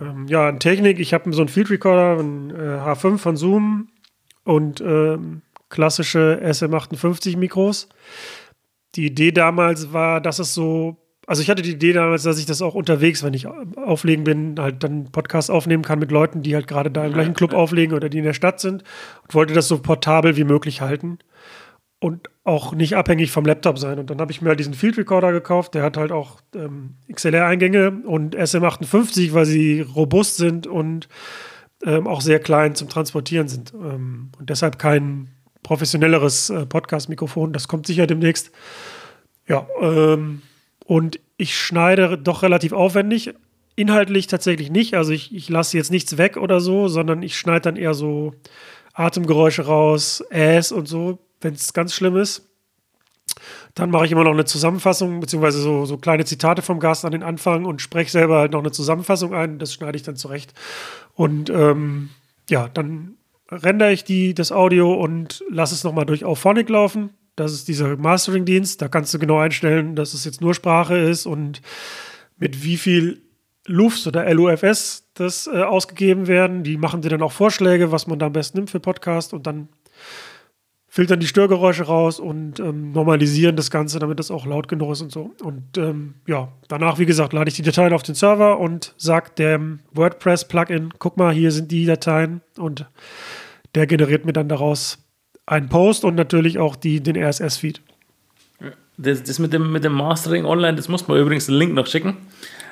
[0.00, 3.88] Ähm, ja, in Technik, ich habe so einen Field Recorder, einen äh, H5 von Zoom
[4.44, 7.88] und ähm, klassische SM58 Mikros.
[8.94, 10.96] Die Idee damals war, dass es so
[11.28, 14.54] also ich hatte die Idee damals, dass ich das auch unterwegs, wenn ich auflegen bin,
[14.58, 17.94] halt dann Podcast aufnehmen kann mit Leuten, die halt gerade da im gleichen Club auflegen
[17.94, 18.82] oder die in der Stadt sind
[19.22, 21.18] und wollte das so portabel wie möglich halten
[22.00, 23.98] und auch nicht abhängig vom Laptop sein.
[23.98, 26.94] Und dann habe ich mir halt diesen Field Recorder gekauft, der hat halt auch ähm,
[27.12, 31.10] XLR-Eingänge und SM58, weil sie robust sind und
[31.84, 33.74] ähm, auch sehr klein zum Transportieren sind.
[33.74, 35.28] Ähm, und deshalb kein
[35.62, 37.52] professionelleres äh, Podcast-Mikrofon.
[37.52, 38.50] Das kommt sicher demnächst.
[39.46, 40.40] Ja, ähm,
[40.88, 43.34] und ich schneide doch relativ aufwendig.
[43.76, 44.94] Inhaltlich tatsächlich nicht.
[44.94, 48.32] Also ich, ich lasse jetzt nichts weg oder so, sondern ich schneide dann eher so
[48.94, 52.48] Atemgeräusche raus, Äs und so, wenn es ganz schlimm ist.
[53.74, 57.12] Dann mache ich immer noch eine Zusammenfassung, beziehungsweise so, so kleine Zitate vom Gast an
[57.12, 59.58] den Anfang und spreche selber halt noch eine Zusammenfassung ein.
[59.58, 60.54] Das schneide ich dann zurecht.
[61.12, 62.08] Und ähm,
[62.48, 63.18] ja, dann
[63.50, 67.10] rendere ich die, das Audio und lasse es nochmal durch Auphonic laufen.
[67.38, 68.82] Das ist dieser Mastering-Dienst.
[68.82, 71.62] Da kannst du genau einstellen, dass es jetzt nur Sprache ist und
[72.36, 73.22] mit wie viel
[73.66, 76.64] LUFS oder LUFS das äh, ausgegeben werden.
[76.64, 79.46] Die machen dir dann auch Vorschläge, was man da am besten nimmt für Podcast und
[79.46, 79.68] dann
[80.88, 85.02] filtern die Störgeräusche raus und ähm, normalisieren das Ganze, damit das auch laut genug ist
[85.02, 85.30] und so.
[85.40, 89.30] Und ähm, ja, danach, wie gesagt, lade ich die Dateien auf den Server und sage
[89.38, 92.86] dem WordPress-Plugin, guck mal, hier sind die Dateien und
[93.74, 94.98] der generiert mir dann daraus
[95.48, 97.80] ein Post und natürlich auch die, den RSS-Feed.
[98.98, 101.86] Das, das, mit, dem, mit dem Mastering online, das muss man übrigens den Link noch
[101.86, 102.16] schicken.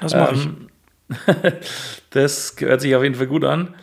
[0.01, 0.68] Das mache ähm,
[1.09, 1.16] ich.
[2.11, 3.74] das hört sich auf jeden Fall gut an.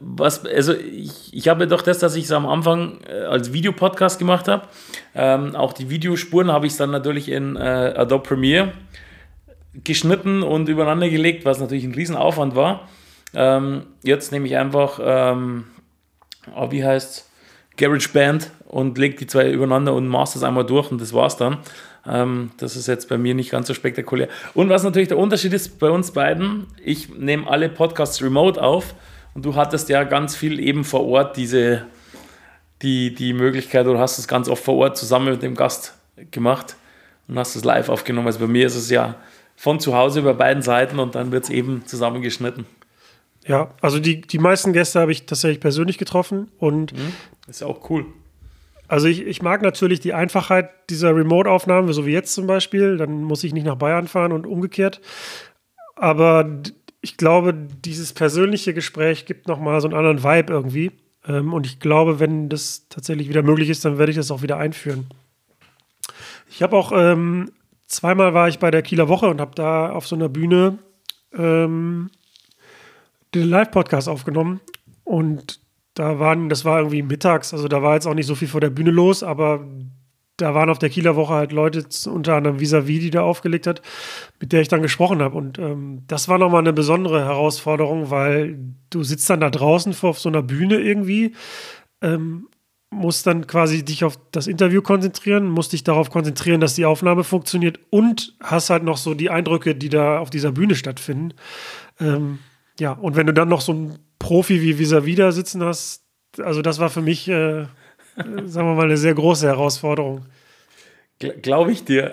[0.00, 4.18] Was, also ich, ich habe doch das, dass ich es am Anfang äh, als Videopodcast
[4.18, 4.68] gemacht habe.
[5.14, 8.72] Ähm, auch die Videospuren habe ich dann natürlich in äh, Adobe Premiere
[9.84, 12.88] geschnitten und übereinander gelegt, was natürlich ein Riesenaufwand war.
[13.34, 15.64] Ähm, jetzt nehme ich einfach, ähm,
[16.54, 17.25] oh, wie heißt es?
[17.76, 21.58] GarageBand und lege die zwei übereinander und master es einmal durch und das war's dann.
[22.06, 24.28] Ähm, das ist jetzt bei mir nicht ganz so spektakulär.
[24.54, 28.94] Und was natürlich der Unterschied ist bei uns beiden, ich nehme alle Podcasts remote auf
[29.34, 31.86] und du hattest ja ganz viel eben vor Ort diese,
[32.82, 35.94] die, die Möglichkeit, oder hast es ganz oft vor Ort zusammen mit dem Gast
[36.30, 36.76] gemacht
[37.28, 38.26] und hast es live aufgenommen.
[38.26, 39.16] Also bei mir ist es ja
[39.56, 42.66] von zu Hause über beiden Seiten und dann wird es eben zusammengeschnitten.
[43.46, 47.12] Ja, also die, die meisten Gäste habe ich tatsächlich persönlich getroffen und mhm.
[47.48, 48.06] ist ja auch cool.
[48.88, 52.96] Also ich, ich mag natürlich die Einfachheit dieser Remote-Aufnahmen, so wie jetzt zum Beispiel.
[52.96, 55.00] Dann muss ich nicht nach Bayern fahren und umgekehrt.
[55.96, 56.60] Aber
[57.00, 60.92] ich glaube, dieses persönliche Gespräch gibt nochmal so einen anderen Vibe irgendwie.
[61.26, 64.42] Ähm, und ich glaube, wenn das tatsächlich wieder möglich ist, dann werde ich das auch
[64.42, 65.06] wieder einführen.
[66.48, 67.50] Ich habe auch ähm,
[67.86, 70.78] zweimal war ich bei der Kieler Woche und habe da auf so einer Bühne
[71.32, 72.10] ähm,
[73.44, 74.60] Live-Podcast aufgenommen
[75.04, 75.60] und
[75.94, 78.60] da waren, das war irgendwie mittags, also da war jetzt auch nicht so viel vor
[78.60, 79.66] der Bühne los, aber
[80.36, 83.80] da waren auf der Kieler Woche halt Leute, unter anderem Visavi, die da aufgelegt hat,
[84.38, 85.36] mit der ich dann gesprochen habe.
[85.36, 88.58] Und ähm, das war nochmal eine besondere Herausforderung, weil
[88.90, 91.34] du sitzt dann da draußen vor auf so einer Bühne irgendwie,
[92.02, 92.48] ähm,
[92.90, 97.24] musst dann quasi dich auf das Interview konzentrieren, musst dich darauf konzentrieren, dass die Aufnahme
[97.24, 101.32] funktioniert und hast halt noch so die Eindrücke, die da auf dieser Bühne stattfinden.
[101.98, 102.40] Ähm,
[102.78, 106.02] ja, und wenn du dann noch so einen Profi wie Visavi da sitzen hast,
[106.38, 107.66] also das war für mich, äh,
[108.16, 110.26] sagen wir mal, eine sehr große Herausforderung.
[111.18, 112.12] Glaube ich dir.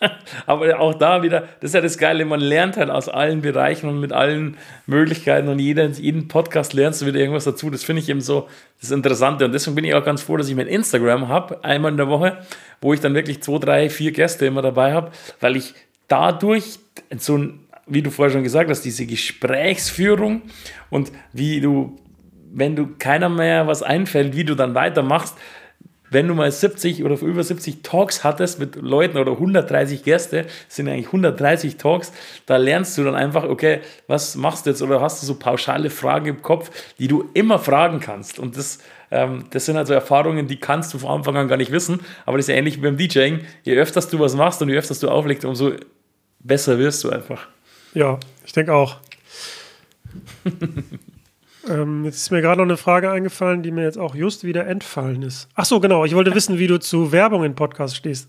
[0.46, 3.88] Aber auch da wieder, das ist ja das Geile, man lernt halt aus allen Bereichen
[3.88, 4.56] und mit allen
[4.86, 7.70] Möglichkeiten und jeden, jeden Podcast lernst du wieder irgendwas dazu.
[7.70, 8.48] Das finde ich eben so
[8.80, 11.90] das Interessante und deswegen bin ich auch ganz froh, dass ich mein Instagram habe, einmal
[11.90, 12.38] in der Woche,
[12.80, 15.10] wo ich dann wirklich zwei, drei, vier Gäste immer dabei habe,
[15.40, 15.74] weil ich
[16.08, 16.78] dadurch
[17.16, 20.42] so ein, wie du vorher schon gesagt hast, diese Gesprächsführung
[20.90, 21.96] und wie du,
[22.52, 25.36] wenn du keiner mehr was einfällt, wie du dann weitermachst,
[26.14, 30.88] wenn du mal 70 oder über 70 Talks hattest mit Leuten oder 130 Gäste, sind
[30.88, 32.12] eigentlich 130 Talks,
[32.46, 35.90] da lernst du dann einfach, okay, was machst du jetzt oder hast du so pauschale
[35.90, 38.38] Fragen im Kopf, die du immer fragen kannst.
[38.38, 38.78] Und das,
[39.10, 42.36] ähm, das sind also Erfahrungen, die kannst du von Anfang an gar nicht wissen, aber
[42.36, 43.40] das ist ja ähnlich wie beim DJing.
[43.64, 45.72] Je öfter du was machst und je öfter du auflegst, umso
[46.38, 47.48] besser wirst du einfach.
[47.94, 48.96] Ja, ich denke auch.
[51.68, 54.66] Ähm, jetzt ist mir gerade noch eine Frage eingefallen, die mir jetzt auch just wieder
[54.66, 55.48] entfallen ist.
[55.54, 56.04] Ach so, genau.
[56.04, 58.28] Ich wollte wissen, wie du zu Werbung in Podcasts stehst.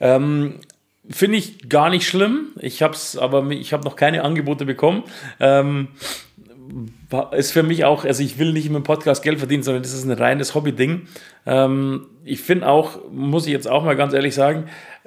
[0.00, 0.60] Ähm,
[1.08, 2.48] Finde ich gar nicht schlimm.
[2.58, 5.04] Ich habe es, aber ich habe noch keine Angebote bekommen.
[5.38, 5.88] Ähm,
[7.32, 9.92] ist für mich auch, also ich will nicht mit dem Podcast Geld verdienen, sondern das
[9.92, 11.06] ist ein reines Hobby-Ding.
[11.46, 14.64] Ähm, ich finde auch, muss ich jetzt auch mal ganz ehrlich sagen,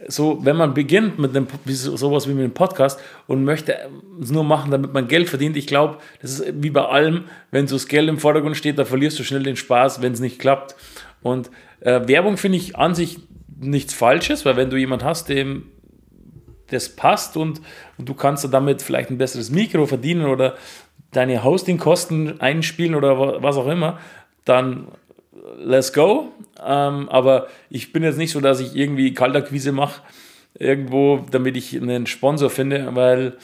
[0.08, 3.76] so, wenn man beginnt mit einem, sowas wie mit einem Podcast und möchte
[4.22, 7.68] es nur machen, damit man Geld verdient, ich glaube, das ist wie bei allem, wenn
[7.68, 10.38] so das Geld im Vordergrund steht, da verlierst du schnell den Spaß, wenn es nicht
[10.38, 10.76] klappt.
[11.24, 13.20] Und äh, Werbung finde ich an sich
[13.60, 15.72] nichts Falsches, weil wenn du jemand hast, dem
[16.70, 17.62] das passt und,
[17.98, 20.56] und du kannst damit vielleicht ein besseres Mikro verdienen oder
[21.12, 24.00] deine Hostingkosten einspielen oder was auch immer,
[24.46, 24.90] dann
[25.58, 26.32] let's go.
[26.64, 30.02] Ähm, aber ich bin jetzt nicht so, dass ich irgendwie Kaltakquise mache,
[30.58, 33.38] irgendwo, damit ich einen Sponsor finde, weil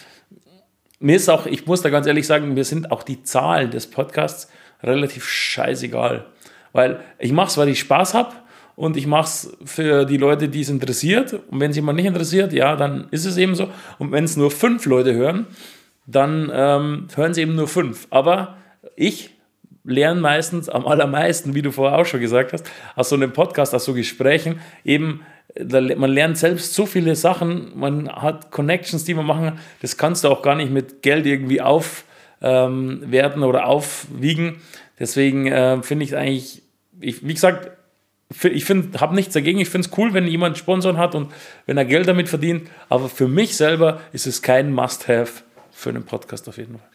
[1.00, 3.88] mir ist auch, ich muss da ganz ehrlich sagen, mir sind auch die Zahlen des
[3.88, 4.50] Podcasts
[4.82, 6.26] relativ scheißegal.
[6.72, 8.34] Weil ich mache es, weil ich Spaß habe
[8.76, 11.34] und ich mache es für die Leute, die es interessiert.
[11.34, 13.70] Und wenn es jemand nicht interessiert, ja, dann ist es eben so.
[14.00, 15.48] Und wenn es nur fünf Leute hören,
[16.06, 18.08] dann ähm, hören sie eben nur fünf.
[18.10, 18.58] Aber
[18.96, 19.33] ich
[19.84, 23.76] lerne meistens am allermeisten, wie du vorher auch schon gesagt hast, aus so einem Podcast,
[23.76, 25.22] aus so Gesprächen, eben,
[25.58, 30.24] man lernt selbst so viele Sachen, man hat Connections, die man machen kann, das kannst
[30.24, 34.62] du auch gar nicht mit Geld irgendwie aufwerten ähm, oder aufwiegen.
[35.00, 36.64] Deswegen äh, finde ich eigentlich,
[37.00, 37.72] ich, wie gesagt,
[38.42, 39.60] ich habe nichts dagegen.
[39.60, 41.32] Ich finde es cool, wenn jemand Sponsoren hat und
[41.66, 42.68] wenn er Geld damit verdient.
[42.90, 46.93] Aber für mich selber ist es kein Must-Have für einen Podcast auf jeden Fall.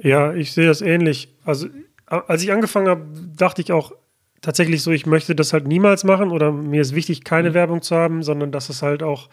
[0.00, 1.28] Ja, ich sehe das ähnlich.
[1.44, 1.68] Also,
[2.06, 3.92] als ich angefangen habe, dachte ich auch
[4.40, 7.54] tatsächlich so, ich möchte das halt niemals machen oder mir ist wichtig, keine mhm.
[7.54, 9.28] Werbung zu haben, sondern dass es halt auch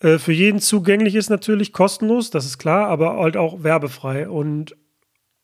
[0.00, 4.28] äh, für jeden zugänglich ist, natürlich kostenlos, das ist klar, aber halt auch werbefrei.
[4.28, 4.76] Und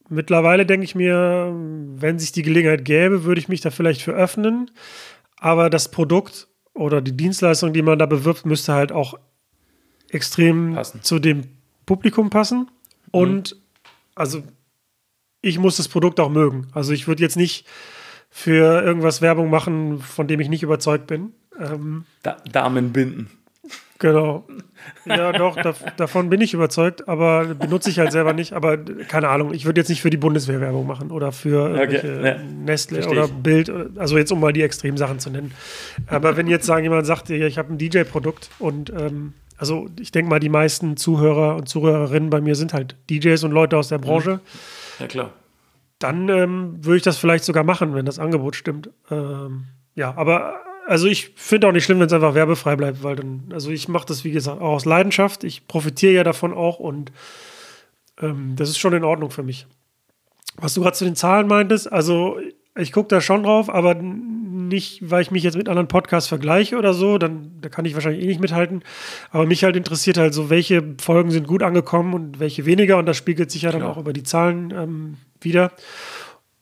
[0.08, 4.12] mittlerweile denke ich mir, wenn sich die Gelegenheit gäbe, würde ich mich da vielleicht für
[4.12, 4.70] öffnen.
[5.38, 9.14] Aber das Produkt oder die Dienstleistung, die man da bewirbt, müsste halt auch
[10.08, 11.02] extrem Passen.
[11.02, 11.42] zu dem
[11.86, 12.70] Publikum passen.
[13.10, 13.63] Und mhm.
[14.14, 14.42] Also
[15.40, 16.68] ich muss das Produkt auch mögen.
[16.72, 17.66] Also ich würde jetzt nicht
[18.30, 21.32] für irgendwas Werbung machen, von dem ich nicht überzeugt bin.
[21.58, 23.30] Ähm, da Damen binden.
[23.98, 24.44] Genau.
[25.06, 28.52] Ja, doch, da, davon bin ich überzeugt, aber benutze ich halt selber nicht.
[28.52, 32.24] Aber keine Ahnung, ich würde jetzt nicht für die Bundeswehr Werbung machen oder für okay,
[32.24, 35.52] ja, Nestle oder Bild, also jetzt um mal die extremen Sachen zu nennen.
[36.06, 40.10] Aber wenn jetzt sagen jemand sagt, ja, ich habe ein DJ-Produkt und ähm, also ich
[40.12, 43.88] denke mal, die meisten Zuhörer und Zuhörerinnen bei mir sind halt DJs und Leute aus
[43.88, 44.40] der Branche.
[44.98, 45.30] Ja, klar.
[45.98, 48.90] Dann ähm, würde ich das vielleicht sogar machen, wenn das Angebot stimmt.
[49.10, 53.16] Ähm, ja, aber also ich finde auch nicht schlimm, wenn es einfach werbefrei bleibt, weil
[53.16, 55.44] dann, also ich mache das, wie gesagt, auch aus Leidenschaft.
[55.44, 57.12] Ich profitiere ja davon auch und
[58.20, 59.66] ähm, das ist schon in Ordnung für mich.
[60.56, 62.38] Was du gerade zu den Zahlen meintest, also
[62.76, 63.94] ich gucke da schon drauf, aber
[64.68, 67.94] nicht, weil ich mich jetzt mit anderen Podcasts vergleiche oder so, dann da kann ich
[67.94, 68.82] wahrscheinlich eh nicht mithalten.
[69.30, 73.06] Aber mich halt interessiert halt so, welche Folgen sind gut angekommen und welche weniger und
[73.06, 73.92] das spiegelt sich ja dann Klar.
[73.92, 75.72] auch über die Zahlen ähm, wieder.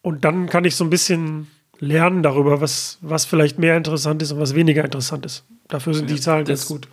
[0.03, 1.49] Und dann kann ich so ein bisschen
[1.79, 5.45] lernen darüber, was, was vielleicht mehr interessant ist und was weniger interessant ist.
[5.69, 6.89] Dafür sind ja, die Zahlen ganz gut.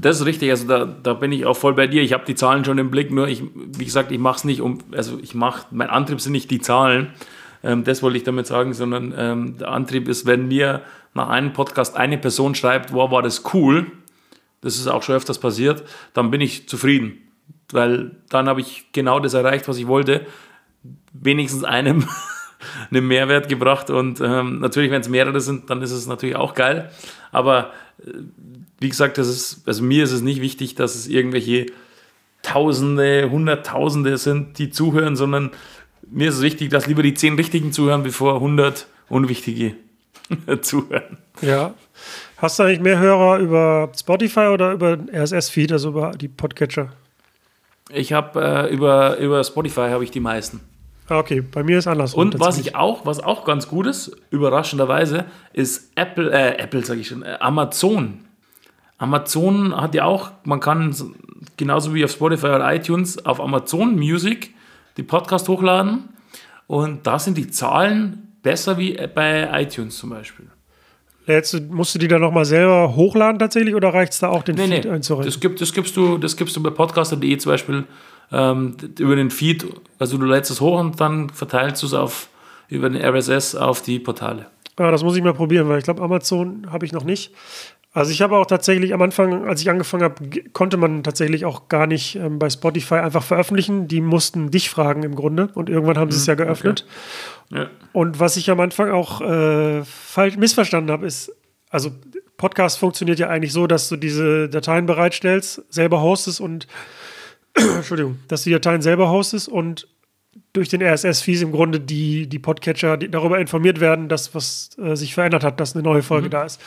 [0.00, 2.02] Das ist richtig, also da, da bin ich auch voll bei dir.
[2.02, 4.60] Ich habe die Zahlen schon im Blick, nur ich, wie gesagt, ich mache es nicht
[4.60, 7.08] um, also ich mache, mein Antrieb sind nicht die Zahlen,
[7.64, 10.82] ähm, das wollte ich damit sagen, sondern ähm, der Antrieb ist, wenn mir
[11.14, 13.90] nach einem Podcast eine Person schreibt, wow, war das cool,
[14.60, 17.18] das ist auch schon öfters passiert, dann bin ich zufrieden,
[17.70, 20.26] weil dann habe ich genau das erreicht, was ich wollte,
[21.12, 22.06] wenigstens einem
[22.90, 26.54] einen Mehrwert gebracht und ähm, natürlich, wenn es mehrere sind, dann ist es natürlich auch
[26.54, 26.90] geil,
[27.32, 27.72] aber
[28.04, 28.10] äh,
[28.80, 31.66] wie gesagt, das ist, also mir ist es nicht wichtig, dass es irgendwelche
[32.42, 35.50] Tausende, Hunderttausende sind, die zuhören, sondern
[36.10, 39.76] mir ist es wichtig, dass lieber die zehn Richtigen zuhören, bevor 100 Unwichtige
[40.62, 41.18] zuhören.
[41.40, 41.74] Ja.
[42.36, 46.92] Hast du eigentlich mehr Hörer über Spotify oder über RSS-Feed, also über die Podcatcher?
[47.90, 50.60] Ich habe äh, über, über Spotify habe ich die meisten.
[51.08, 52.14] Ah, okay, bei mir ist anders.
[52.14, 57.00] Und was ich auch, was auch ganz gut ist, überraschenderweise, ist Apple, äh, Apple sage
[57.00, 58.24] ich schon, äh, Amazon.
[58.96, 60.94] Amazon hat ja auch, man kann
[61.56, 64.54] genauso wie auf Spotify oder iTunes auf Amazon Music
[64.96, 66.08] die Podcast hochladen
[66.66, 70.46] und da sind die Zahlen besser wie bei iTunes zum Beispiel.
[71.26, 74.56] Jetzt musst du die dann nochmal selber hochladen tatsächlich oder reicht es da auch den
[74.56, 74.90] nee, Feed nee.
[74.90, 75.30] einzureichen?
[75.30, 77.84] Das, gibt, das, gibst du, das gibst du bei podcaster.de zum Beispiel
[78.30, 79.66] ähm, über den Feed,
[79.98, 82.28] also du lädst es hoch und dann verteilst du es auf,
[82.68, 84.46] über den RSS auf die Portale.
[84.78, 87.32] Ja, das muss ich mal probieren, weil ich glaube, Amazon habe ich noch nicht.
[87.94, 91.68] Also ich habe auch tatsächlich am Anfang, als ich angefangen habe, konnte man tatsächlich auch
[91.68, 93.86] gar nicht ähm, bei Spotify einfach veröffentlichen.
[93.86, 96.86] Die mussten dich fragen im Grunde und irgendwann haben sie es ja hm, geöffnet.
[97.50, 97.60] Okay.
[97.60, 97.70] Ja.
[97.92, 101.32] Und was ich am Anfang auch äh, falsch missverstanden habe, ist,
[101.70, 101.92] also
[102.36, 106.66] Podcast funktioniert ja eigentlich so, dass du diese Dateien bereitstellst, selber hostest und
[107.54, 109.86] Entschuldigung, dass du die Dateien selber hostest und
[110.52, 114.96] durch den RSS-Fees im Grunde die, die Podcatcher die darüber informiert werden, dass was äh,
[114.96, 116.32] sich verändert hat, dass eine neue Folge mhm.
[116.32, 116.60] da ist.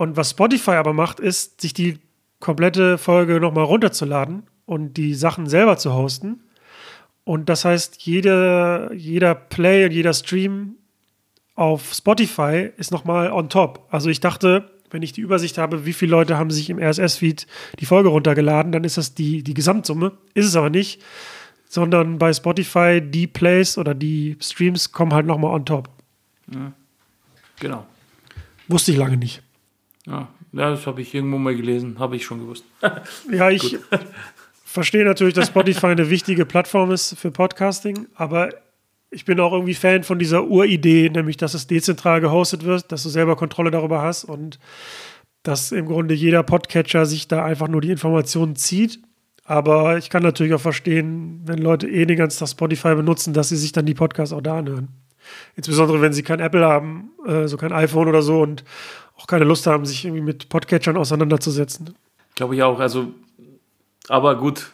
[0.00, 1.98] Und was Spotify aber macht, ist, sich die
[2.38, 6.40] komplette Folge nochmal runterzuladen und die Sachen selber zu hosten.
[7.24, 10.76] Und das heißt, jede, jeder Play und jeder Stream
[11.54, 13.88] auf Spotify ist nochmal on top.
[13.90, 17.46] Also ich dachte, wenn ich die Übersicht habe, wie viele Leute haben sich im RSS-Feed
[17.78, 20.12] die Folge runtergeladen, dann ist das die, die Gesamtsumme.
[20.32, 21.02] Ist es aber nicht,
[21.68, 25.90] sondern bei Spotify die Plays oder die Streams kommen halt nochmal on top.
[26.54, 26.72] Ja.
[27.58, 27.86] Genau.
[28.66, 29.42] Wusste ich lange nicht.
[30.10, 32.64] Ja, das habe ich irgendwo mal gelesen, habe ich schon gewusst.
[33.30, 33.78] ja, ich
[34.64, 38.50] verstehe natürlich, dass Spotify eine wichtige Plattform ist für Podcasting, aber
[39.10, 43.02] ich bin auch irgendwie Fan von dieser Uridee, nämlich dass es dezentral gehostet wird, dass
[43.02, 44.58] du selber Kontrolle darüber hast und
[45.42, 49.00] dass im Grunde jeder Podcatcher sich da einfach nur die Informationen zieht.
[49.44, 53.48] Aber ich kann natürlich auch verstehen, wenn Leute eh den ganzen Tag Spotify benutzen, dass
[53.48, 54.88] sie sich dann die Podcasts auch da anhören.
[55.56, 58.64] Insbesondere wenn sie kein Apple haben, äh, so kein iPhone oder so und
[59.20, 61.94] auch keine Lust haben, sich irgendwie mit Podcatchern auseinanderzusetzen.
[62.34, 62.80] Glaube ich auch.
[62.80, 63.12] Also,
[64.08, 64.70] aber gut.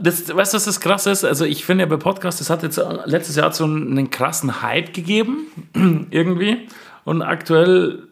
[0.00, 1.24] Das, weißt du, was das krass ist?
[1.24, 4.94] Also, ich finde ja bei Podcasts, das hat jetzt letztes Jahr so einen krassen Hype
[4.94, 5.46] gegeben,
[6.10, 6.68] irgendwie.
[7.04, 8.08] Und aktuell,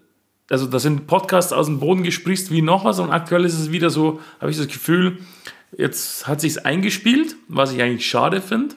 [0.50, 2.98] also, da sind Podcasts aus dem Boden gesprießt wie noch was.
[2.98, 5.18] Und aktuell ist es wieder so, habe ich das Gefühl,
[5.76, 8.74] jetzt hat sich eingespielt, was ich eigentlich schade finde.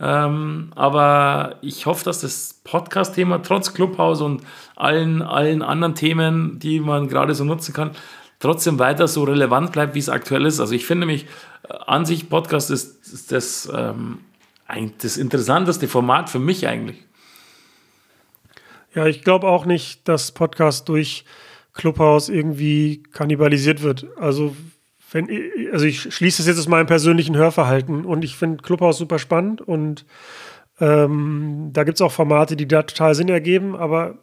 [0.00, 4.42] Ähm, aber ich hoffe, dass das Podcast-Thema trotz Clubhouse und
[4.74, 7.90] allen, allen anderen Themen, die man gerade so nutzen kann,
[8.38, 10.58] trotzdem weiter so relevant bleibt, wie es aktuell ist.
[10.58, 11.26] Also ich finde mich
[11.68, 14.20] äh, an sich, Podcast ist, ist das, ähm,
[15.02, 16.96] das interessanteste Format für mich eigentlich.
[18.94, 21.24] Ja, ich glaube auch nicht, dass Podcast durch
[21.74, 24.06] Clubhouse irgendwie kannibalisiert wird.
[24.16, 24.56] Also
[25.12, 25.28] wenn,
[25.72, 29.60] also ich schließe das jetzt aus meinem persönlichen Hörverhalten und ich finde Clubhouse super spannend
[29.60, 30.04] und
[30.80, 34.18] ähm, da gibt es auch Formate, die da total Sinn ergeben, aber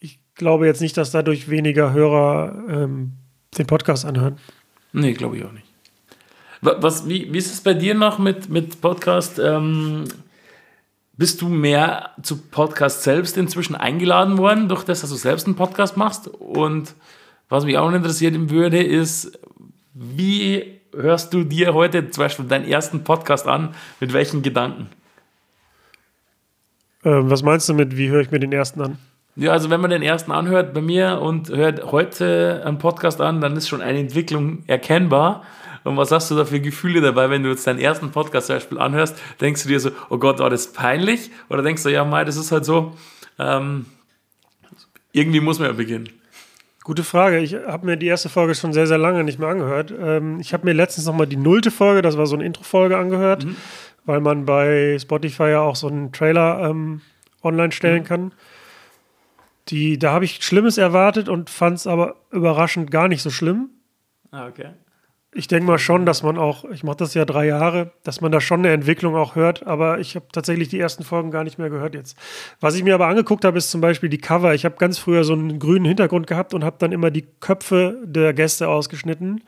[0.00, 3.12] ich glaube jetzt nicht, dass dadurch weniger Hörer ähm,
[3.56, 4.38] den Podcast anhören.
[4.92, 5.66] Nee, glaube ich auch nicht.
[6.62, 9.38] Was, wie, wie ist es bei dir noch mit, mit Podcast?
[9.38, 10.04] Ähm,
[11.16, 15.56] bist du mehr zu Podcast selbst inzwischen eingeladen worden, durch das, dass du selbst einen
[15.56, 16.28] Podcast machst?
[16.28, 16.94] Und
[17.48, 19.38] was mich auch interessieren würde, ist,
[19.94, 23.74] wie hörst du dir heute zum Beispiel deinen ersten Podcast an?
[24.00, 24.88] Mit welchen Gedanken?
[27.04, 28.98] Ähm, was meinst du mit, wie höre ich mir den ersten an?
[29.36, 33.40] Ja, also wenn man den ersten anhört bei mir und hört heute einen Podcast an,
[33.40, 35.44] dann ist schon eine Entwicklung erkennbar.
[35.82, 38.56] Und was hast du da für Gefühle dabei, wenn du jetzt deinen ersten Podcast zum
[38.56, 39.16] Beispiel anhörst?
[39.40, 41.30] Denkst du dir so, oh Gott, war das peinlich?
[41.48, 42.94] Oder denkst du, ja, Mai, das ist halt so,
[43.38, 43.86] ähm,
[45.12, 46.08] irgendwie muss man ja beginnen.
[46.90, 47.38] Gute Frage.
[47.38, 49.94] Ich habe mir die erste Folge schon sehr, sehr lange nicht mehr angehört.
[49.96, 53.44] Ähm, ich habe mir letztens nochmal die nullte Folge, das war so eine Intro-Folge, angehört,
[53.44, 53.54] mhm.
[54.06, 57.00] weil man bei Spotify ja auch so einen Trailer ähm,
[57.44, 58.06] online stellen mhm.
[58.06, 58.34] kann.
[59.68, 63.70] Die, da habe ich Schlimmes erwartet und fand es aber überraschend gar nicht so schlimm.
[64.32, 64.70] Ah, okay.
[65.32, 68.32] Ich denke mal schon, dass man auch, ich mache das ja drei Jahre, dass man
[68.32, 71.56] da schon eine Entwicklung auch hört, aber ich habe tatsächlich die ersten Folgen gar nicht
[71.56, 72.16] mehr gehört jetzt.
[72.58, 74.54] Was ich mir aber angeguckt habe, ist zum Beispiel die Cover.
[74.54, 77.96] Ich habe ganz früher so einen grünen Hintergrund gehabt und habe dann immer die Köpfe
[78.04, 79.42] der Gäste ausgeschnitten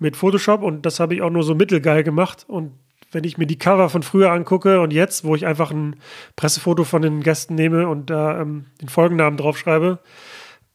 [0.00, 2.44] mit Photoshop und das habe ich auch nur so mittelgeil gemacht.
[2.48, 2.72] Und
[3.12, 5.96] wenn ich mir die Cover von früher angucke und jetzt, wo ich einfach ein
[6.34, 10.00] Pressefoto von den Gästen nehme und da ähm, den Folgennamen draufschreibe,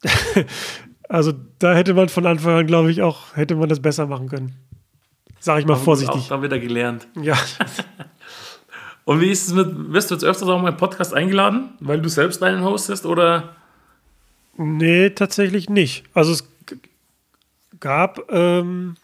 [1.10, 4.30] also da hätte man von Anfang an, glaube ich, auch, hätte man das besser machen
[4.30, 4.56] können.
[5.40, 6.24] Sag ich mal vorsichtig.
[6.24, 7.08] Auch da wieder gelernt.
[7.22, 7.38] Ja.
[9.06, 12.02] Und wie ist es mit, wirst du jetzt öfters auch mal im Podcast eingeladen, weil
[12.02, 13.56] du selbst einen hostest oder?
[14.58, 16.04] Nee, tatsächlich nicht.
[16.14, 16.44] Also es
[17.80, 18.96] gab ähm,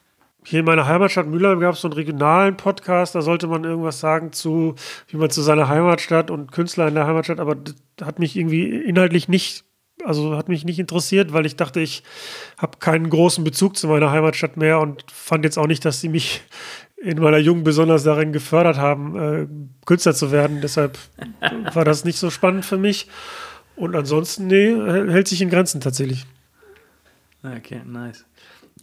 [0.46, 4.00] hier in meiner Heimatstadt Mülheim gab es so einen regionalen Podcast, da sollte man irgendwas
[4.00, 4.76] sagen zu,
[5.08, 8.76] wie man zu seiner Heimatstadt und Künstler in der Heimatstadt, aber das hat mich irgendwie
[8.76, 9.64] inhaltlich nicht,
[10.06, 12.04] also hat mich nicht interessiert, weil ich dachte, ich
[12.58, 16.10] habe keinen großen Bezug zu meiner Heimatstadt mehr und fand jetzt auch nicht, dass sie
[16.10, 16.42] mich
[16.98, 19.48] in meiner Jugend besonders darin gefördert haben, äh,
[19.86, 20.62] Künstler zu werden.
[20.62, 20.98] Deshalb
[21.74, 23.08] war das nicht so spannend für mich.
[23.76, 24.74] Und ansonsten, nee,
[25.12, 26.26] hält sich in Grenzen tatsächlich.
[27.44, 28.26] Okay, nice.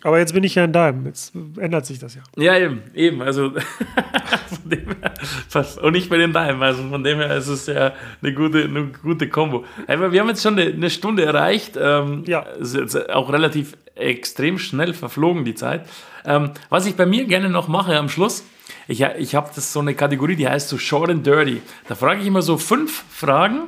[0.03, 1.07] Aber jetzt bin ich ja in deinem.
[1.07, 2.23] Jetzt ändert sich das ja.
[2.37, 3.21] Ja, eben, eben.
[3.23, 3.51] Also
[4.49, 5.13] von dem her,
[5.49, 6.63] fast- und ich bin in deinem.
[6.63, 7.93] Also von dem her ist es ja
[8.23, 9.65] eine gute, eine gute Kombo.
[9.87, 11.77] Aber wir haben jetzt schon eine, eine Stunde erreicht.
[11.81, 12.45] Ähm, Ja.
[12.61, 15.87] Es ist jetzt auch relativ extrem schnell verflogen, die Zeit.
[16.25, 18.45] Ähm, was ich bei mir gerne noch mache am Schluss,
[18.89, 21.61] ich, ich habe so eine Kategorie, die heißt so Short and Dirty.
[21.89, 23.63] Da frage ich immer so fünf Fragen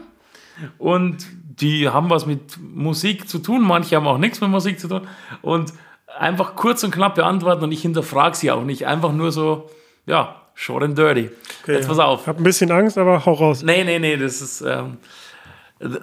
[0.78, 1.26] und
[1.60, 5.02] die haben was mit Musik zu tun, manche haben auch nichts mit Musik zu tun
[5.42, 5.72] und
[6.18, 9.70] einfach kurz und knapp beantworten und ich hinterfrage sie auch nicht, einfach nur so,
[10.06, 11.30] ja, short and dirty.
[11.66, 12.22] Jetzt pass auf.
[12.22, 13.62] Ich habe ein bisschen Angst, aber hau raus.
[13.62, 14.98] Nee, nee, nee, das ist ähm,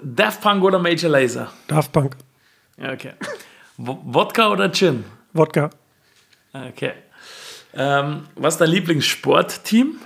[0.02, 1.50] Daft Punk oder Major Lazer?
[1.68, 2.16] Daft Punk.
[2.76, 3.12] Ja, okay.
[3.76, 5.04] W Wodka oder Gin?
[5.32, 5.70] Wodka.
[6.52, 6.92] Okay.
[7.74, 9.98] Ähm, was ist dein Lieblingssportteam?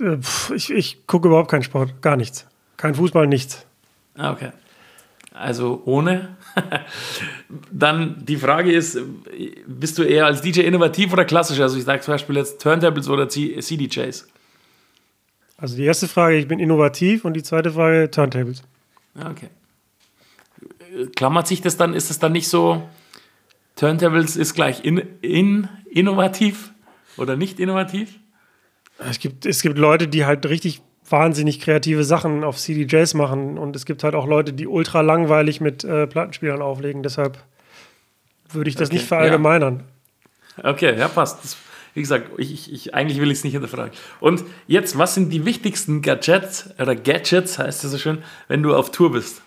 [0.00, 0.18] Äh,
[0.54, 2.00] Ich, ich gucke überhaupt keinen Sport.
[2.00, 2.46] Gar nichts.
[2.76, 3.66] Kein Fußball, nichts.
[4.16, 4.52] Ah, Okay.
[5.34, 6.36] Also ohne.
[7.70, 8.98] Dann die Frage ist,
[9.66, 11.60] bist du eher als DJ innovativ oder klassisch?
[11.60, 14.28] Also ich sage zum Beispiel jetzt Turntables oder CDJs.
[15.56, 18.62] Also die erste Frage, ich bin innovativ und die zweite Frage, Turntables.
[19.14, 19.48] Ah, Okay.
[21.16, 22.86] Klammert sich das dann, ist es dann nicht so,
[23.76, 26.72] Turntables ist gleich in, in, innovativ
[27.16, 28.18] oder nicht innovativ?
[28.98, 33.76] Es gibt, es gibt Leute, die halt richtig wahnsinnig kreative Sachen auf CDJs machen und
[33.76, 37.02] es gibt halt auch Leute, die ultra langweilig mit äh, Plattenspielern auflegen.
[37.02, 37.38] Deshalb
[38.50, 39.84] würde ich das Okay, nicht verallgemeinern.
[40.62, 41.44] Okay, ja, passt.
[41.44, 41.56] Das,
[41.94, 43.92] wie gesagt, ich, ich, ich, eigentlich will ich es nicht hinterfragen.
[44.20, 48.74] Und jetzt, was sind die wichtigsten Gadgets oder Gadgets, heißt es so schön, wenn du
[48.74, 49.42] auf Tour bist?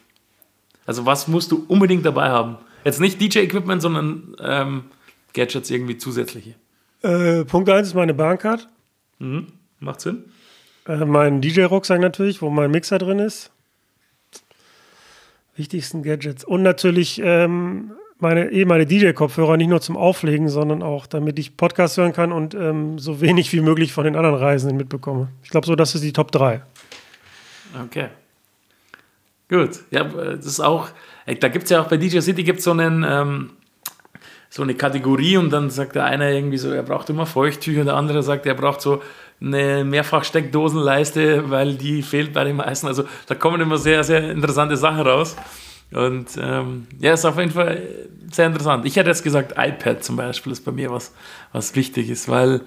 [0.85, 2.57] Also, was musst du unbedingt dabei haben?
[2.83, 4.83] Jetzt nicht DJ-Equipment, sondern ähm,
[5.33, 6.53] Gadgets irgendwie zusätzliche.
[7.01, 8.69] Äh, Punkt 1 ist meine Bahncard.
[9.79, 10.25] Macht Sinn?
[10.87, 13.51] Äh, mein DJ-Rucksack natürlich, wo mein Mixer drin ist.
[15.55, 16.43] Wichtigsten Gadgets.
[16.43, 21.57] Und natürlich ähm, meine, eh meine DJ-Kopfhörer nicht nur zum Auflegen, sondern auch, damit ich
[21.57, 25.29] Podcasts hören kann und ähm, so wenig wie möglich von den anderen Reisenden mitbekomme.
[25.43, 26.61] Ich glaube, so, das ist die Top 3.
[27.85, 28.07] Okay.
[29.49, 29.81] Gut.
[29.91, 30.89] Ja, äh, das ist auch,
[31.25, 33.51] äh, da gibt es ja auch bei DJ City gibt so einen, ähm,
[34.49, 37.95] so eine Kategorie und dann sagt der eine irgendwie so, er braucht immer Feuchttücher, der
[37.95, 39.01] andere sagt, er braucht so
[39.41, 42.87] eine Mehrfach-Steckdosenleiste, weil die fehlt bei den meisten.
[42.87, 45.35] Also da kommen immer sehr, sehr interessante Sachen raus.
[45.91, 47.81] Und ähm, ja, ist auf jeden Fall
[48.31, 48.85] sehr interessant.
[48.85, 51.13] Ich hätte jetzt gesagt, iPad zum Beispiel ist bei mir was,
[51.51, 52.61] was wichtig ist, weil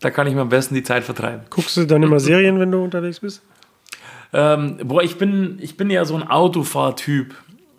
[0.00, 1.42] da kann ich mir am besten die Zeit vertreiben.
[1.50, 3.42] Guckst du dann immer Serien, wenn du unterwegs bist?
[4.32, 7.34] Ähm, boah, ich bin, ich bin ja so ein Autofahrtyp.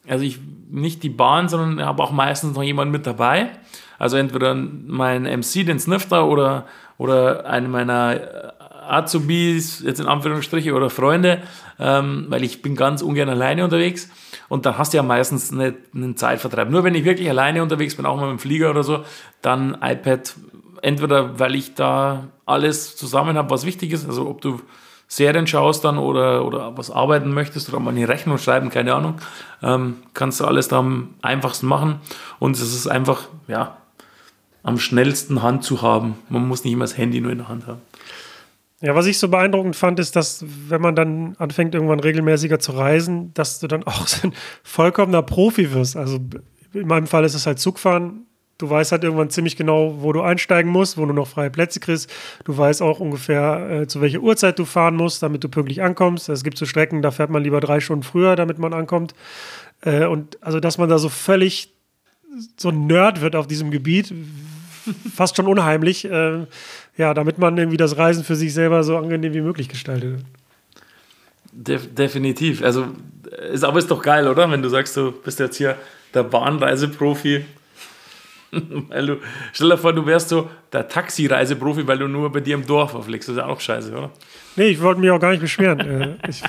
[0.07, 0.39] Also ich
[0.69, 3.51] nicht die Bahn, sondern habe auch meistens noch jemanden mit dabei.
[3.97, 6.65] Also entweder mein MC, den Snifter, oder,
[6.97, 8.51] oder einen meiner äh,
[8.87, 11.41] Azubis, jetzt in Anführungsstriche, oder Freunde,
[11.79, 14.09] ähm, weil ich bin ganz ungern alleine unterwegs.
[14.47, 16.69] Und dann hast du ja meistens eine, einen Zeitvertreib.
[16.69, 19.03] Nur wenn ich wirklich alleine unterwegs bin, auch mal mit dem Flieger oder so,
[19.41, 20.35] dann iPad.
[20.81, 24.61] Entweder weil ich da alles zusammen habe, was wichtig ist, also ob du
[25.07, 29.15] Serien schaust dann oder, oder was arbeiten möchtest oder mal eine Rechnung schreiben, keine Ahnung,
[29.61, 31.99] ähm, kannst du alles da am einfachsten machen.
[32.39, 33.77] Und es ist einfach, ja,
[34.65, 36.15] am schnellsten Hand zu haben.
[36.27, 37.81] Man muss nicht immer das Handy nur in der Hand haben.
[38.81, 42.71] Ja, was ich so beeindruckend fand, ist, dass wenn man dann anfängt, irgendwann regelmäßiger zu
[42.71, 45.95] reisen, dass du dann auch so ein vollkommener Profi wirst.
[45.95, 46.19] Also
[46.73, 48.25] in meinem Fall ist es halt Zugfahren.
[48.57, 51.79] du weißt halt irgendwann ziemlich genau, wo du einsteigen musst, wo du noch freie Plätze
[51.79, 52.11] kriegst.
[52.43, 56.27] Du weißt auch ungefähr, äh, zu welcher Uhrzeit du fahren musst, damit du pünktlich ankommst.
[56.27, 59.13] Es gibt so Strecken, da fährt man lieber drei Stunden früher, damit man ankommt.
[59.81, 61.75] Äh, und also, dass man da so völlig
[62.57, 64.13] so ein Nerd wird auf diesem Gebiet,
[65.15, 66.05] fast schon unheimlich.
[66.05, 66.45] Äh,
[66.97, 70.19] ja, damit man irgendwie das Reisen für sich selber so angenehm wie möglich gestaltet.
[71.51, 72.63] Def definitiv.
[72.63, 72.87] Also,
[73.51, 74.49] ist aber ist doch geil, oder?
[74.49, 75.77] Wenn du sagst, du bist jetzt hier
[76.13, 77.45] der Bahnreiseprofi.
[78.89, 79.17] weil du,
[79.53, 82.95] stell dir vor, du wärst so der Taxireiseprofi, weil du nur bei dir im Dorf
[82.95, 83.29] auflegst.
[83.29, 84.11] Das ist ja auch scheiße, oder?
[84.55, 85.79] Nee, ich wollte mich auch gar nicht beschweren.
[85.79, 86.41] Äh, ich,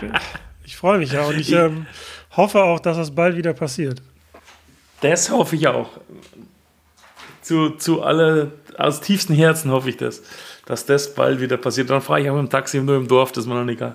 [0.64, 1.86] ich freue mich ja und ich ähm,
[2.36, 4.02] hoffe auch, dass das bald wieder passiert.
[5.00, 5.90] Das hoffe ich auch.
[7.46, 10.20] Zu, zu alle, aus tiefstem Herzen hoffe ich das,
[10.64, 11.88] dass das bald wieder passiert.
[11.88, 13.94] Dann fahre ich auch im Taxi nur im Dorf, das ist mir dann egal.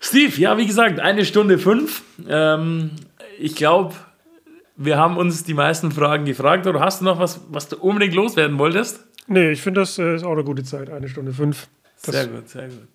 [0.00, 2.02] Steve, ja, wie gesagt, eine Stunde fünf.
[2.28, 2.90] Ähm,
[3.38, 3.94] ich glaube,
[4.74, 6.66] wir haben uns die meisten Fragen gefragt.
[6.66, 9.06] Oder hast du noch was, was du unbedingt loswerden wolltest?
[9.28, 11.68] Nee, ich finde, das äh, ist auch eine gute Zeit, eine Stunde fünf.
[12.04, 12.88] Das sehr gut, sehr gut.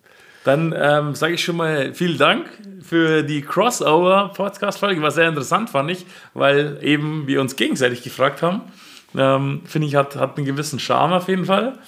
[0.44, 2.50] Dann ähm, sage ich schon mal vielen Dank
[2.82, 5.00] für die Crossover-Podcast-Folge.
[5.00, 8.60] War sehr interessant, fand ich, weil eben wir uns gegenseitig gefragt haben.
[9.16, 11.78] Ähm, Finde ich, hat, hat einen gewissen Charme auf jeden Fall.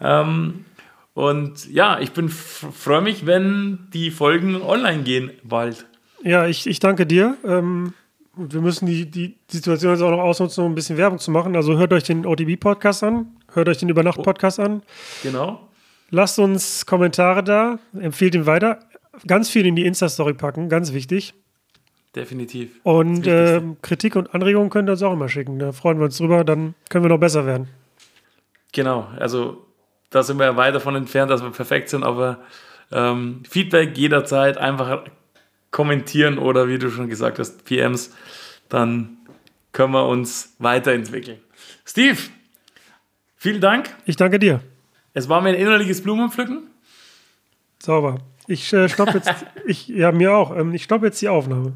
[0.00, 0.64] Ähm,
[1.12, 5.86] und ja, ich bin freue mich, wenn die Folgen online gehen bald.
[6.22, 7.36] Ja, ich, ich danke dir.
[7.44, 7.92] Ähm,
[8.34, 11.56] wir müssen die, die Situation jetzt auch noch ausnutzen, um ein bisschen Werbung zu machen.
[11.56, 14.82] Also hört euch den OTB-Podcast an, hört euch den Übernacht-Podcast an.
[15.22, 15.66] Genau.
[16.10, 18.80] Lasst uns Kommentare da, empfehlt ihn weiter.
[19.26, 21.34] Ganz viel in die Insta-Story packen, ganz wichtig.
[22.14, 22.80] Definitiv.
[22.82, 25.58] Und äh, Kritik und Anregungen könnt ihr uns auch immer schicken.
[25.58, 27.68] Da freuen wir uns drüber, dann können wir noch besser werden.
[28.72, 29.66] Genau, also
[30.10, 32.38] da sind wir ja weit davon entfernt, dass wir perfekt sind, aber
[32.92, 35.04] ähm, Feedback jederzeit einfach
[35.70, 38.14] kommentieren oder wie du schon gesagt hast, PMs,
[38.68, 39.18] dann
[39.72, 41.38] können wir uns weiterentwickeln.
[41.84, 42.18] Steve,
[43.36, 43.94] vielen Dank.
[44.06, 44.60] Ich danke dir.
[45.16, 46.64] Es war mir ein innerliches Blumenpflücken.
[47.78, 48.18] Sauber.
[48.46, 49.32] Ich äh, stoppe jetzt,
[49.66, 50.54] ich, ja, mir auch.
[50.54, 51.72] Ähm, ich stoppe jetzt die Aufnahme.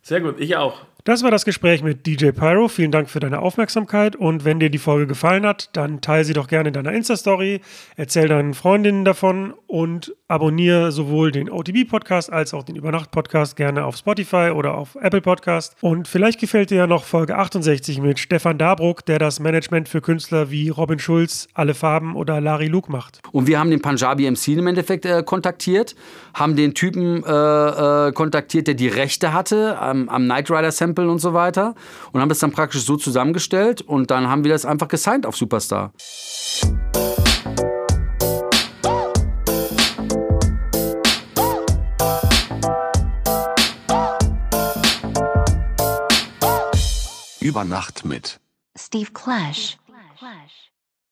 [0.00, 0.86] Sehr gut, ich auch.
[1.08, 2.68] Das war das Gespräch mit DJ Pyro.
[2.68, 4.14] Vielen Dank für deine Aufmerksamkeit.
[4.14, 7.62] Und wenn dir die Folge gefallen hat, dann teile sie doch gerne in deiner Insta-Story,
[7.96, 13.96] erzähl deinen Freundinnen davon und abonniere sowohl den OTB-Podcast als auch den Übernacht-Podcast gerne auf
[13.96, 15.76] Spotify oder auf Apple Podcast.
[15.80, 20.02] Und vielleicht gefällt dir ja noch Folge 68 mit Stefan Dabruck, der das Management für
[20.02, 23.20] Künstler wie Robin Schulz, Alle Farben oder Larry Luke macht.
[23.32, 25.96] Und wir haben den Punjabi MC im Endeffekt äh, kontaktiert,
[26.34, 30.97] haben den Typen äh, äh, kontaktiert, der die Rechte hatte am, am Knight Rider Sample
[31.06, 31.74] und so weiter
[32.12, 35.36] und haben das dann praktisch so zusammengestellt und dann haben wir das einfach gesigned auf
[35.36, 35.92] Superstar.
[47.40, 48.40] Über Nacht mit
[48.76, 49.78] Steve Clash.
[50.18, 50.57] Clash.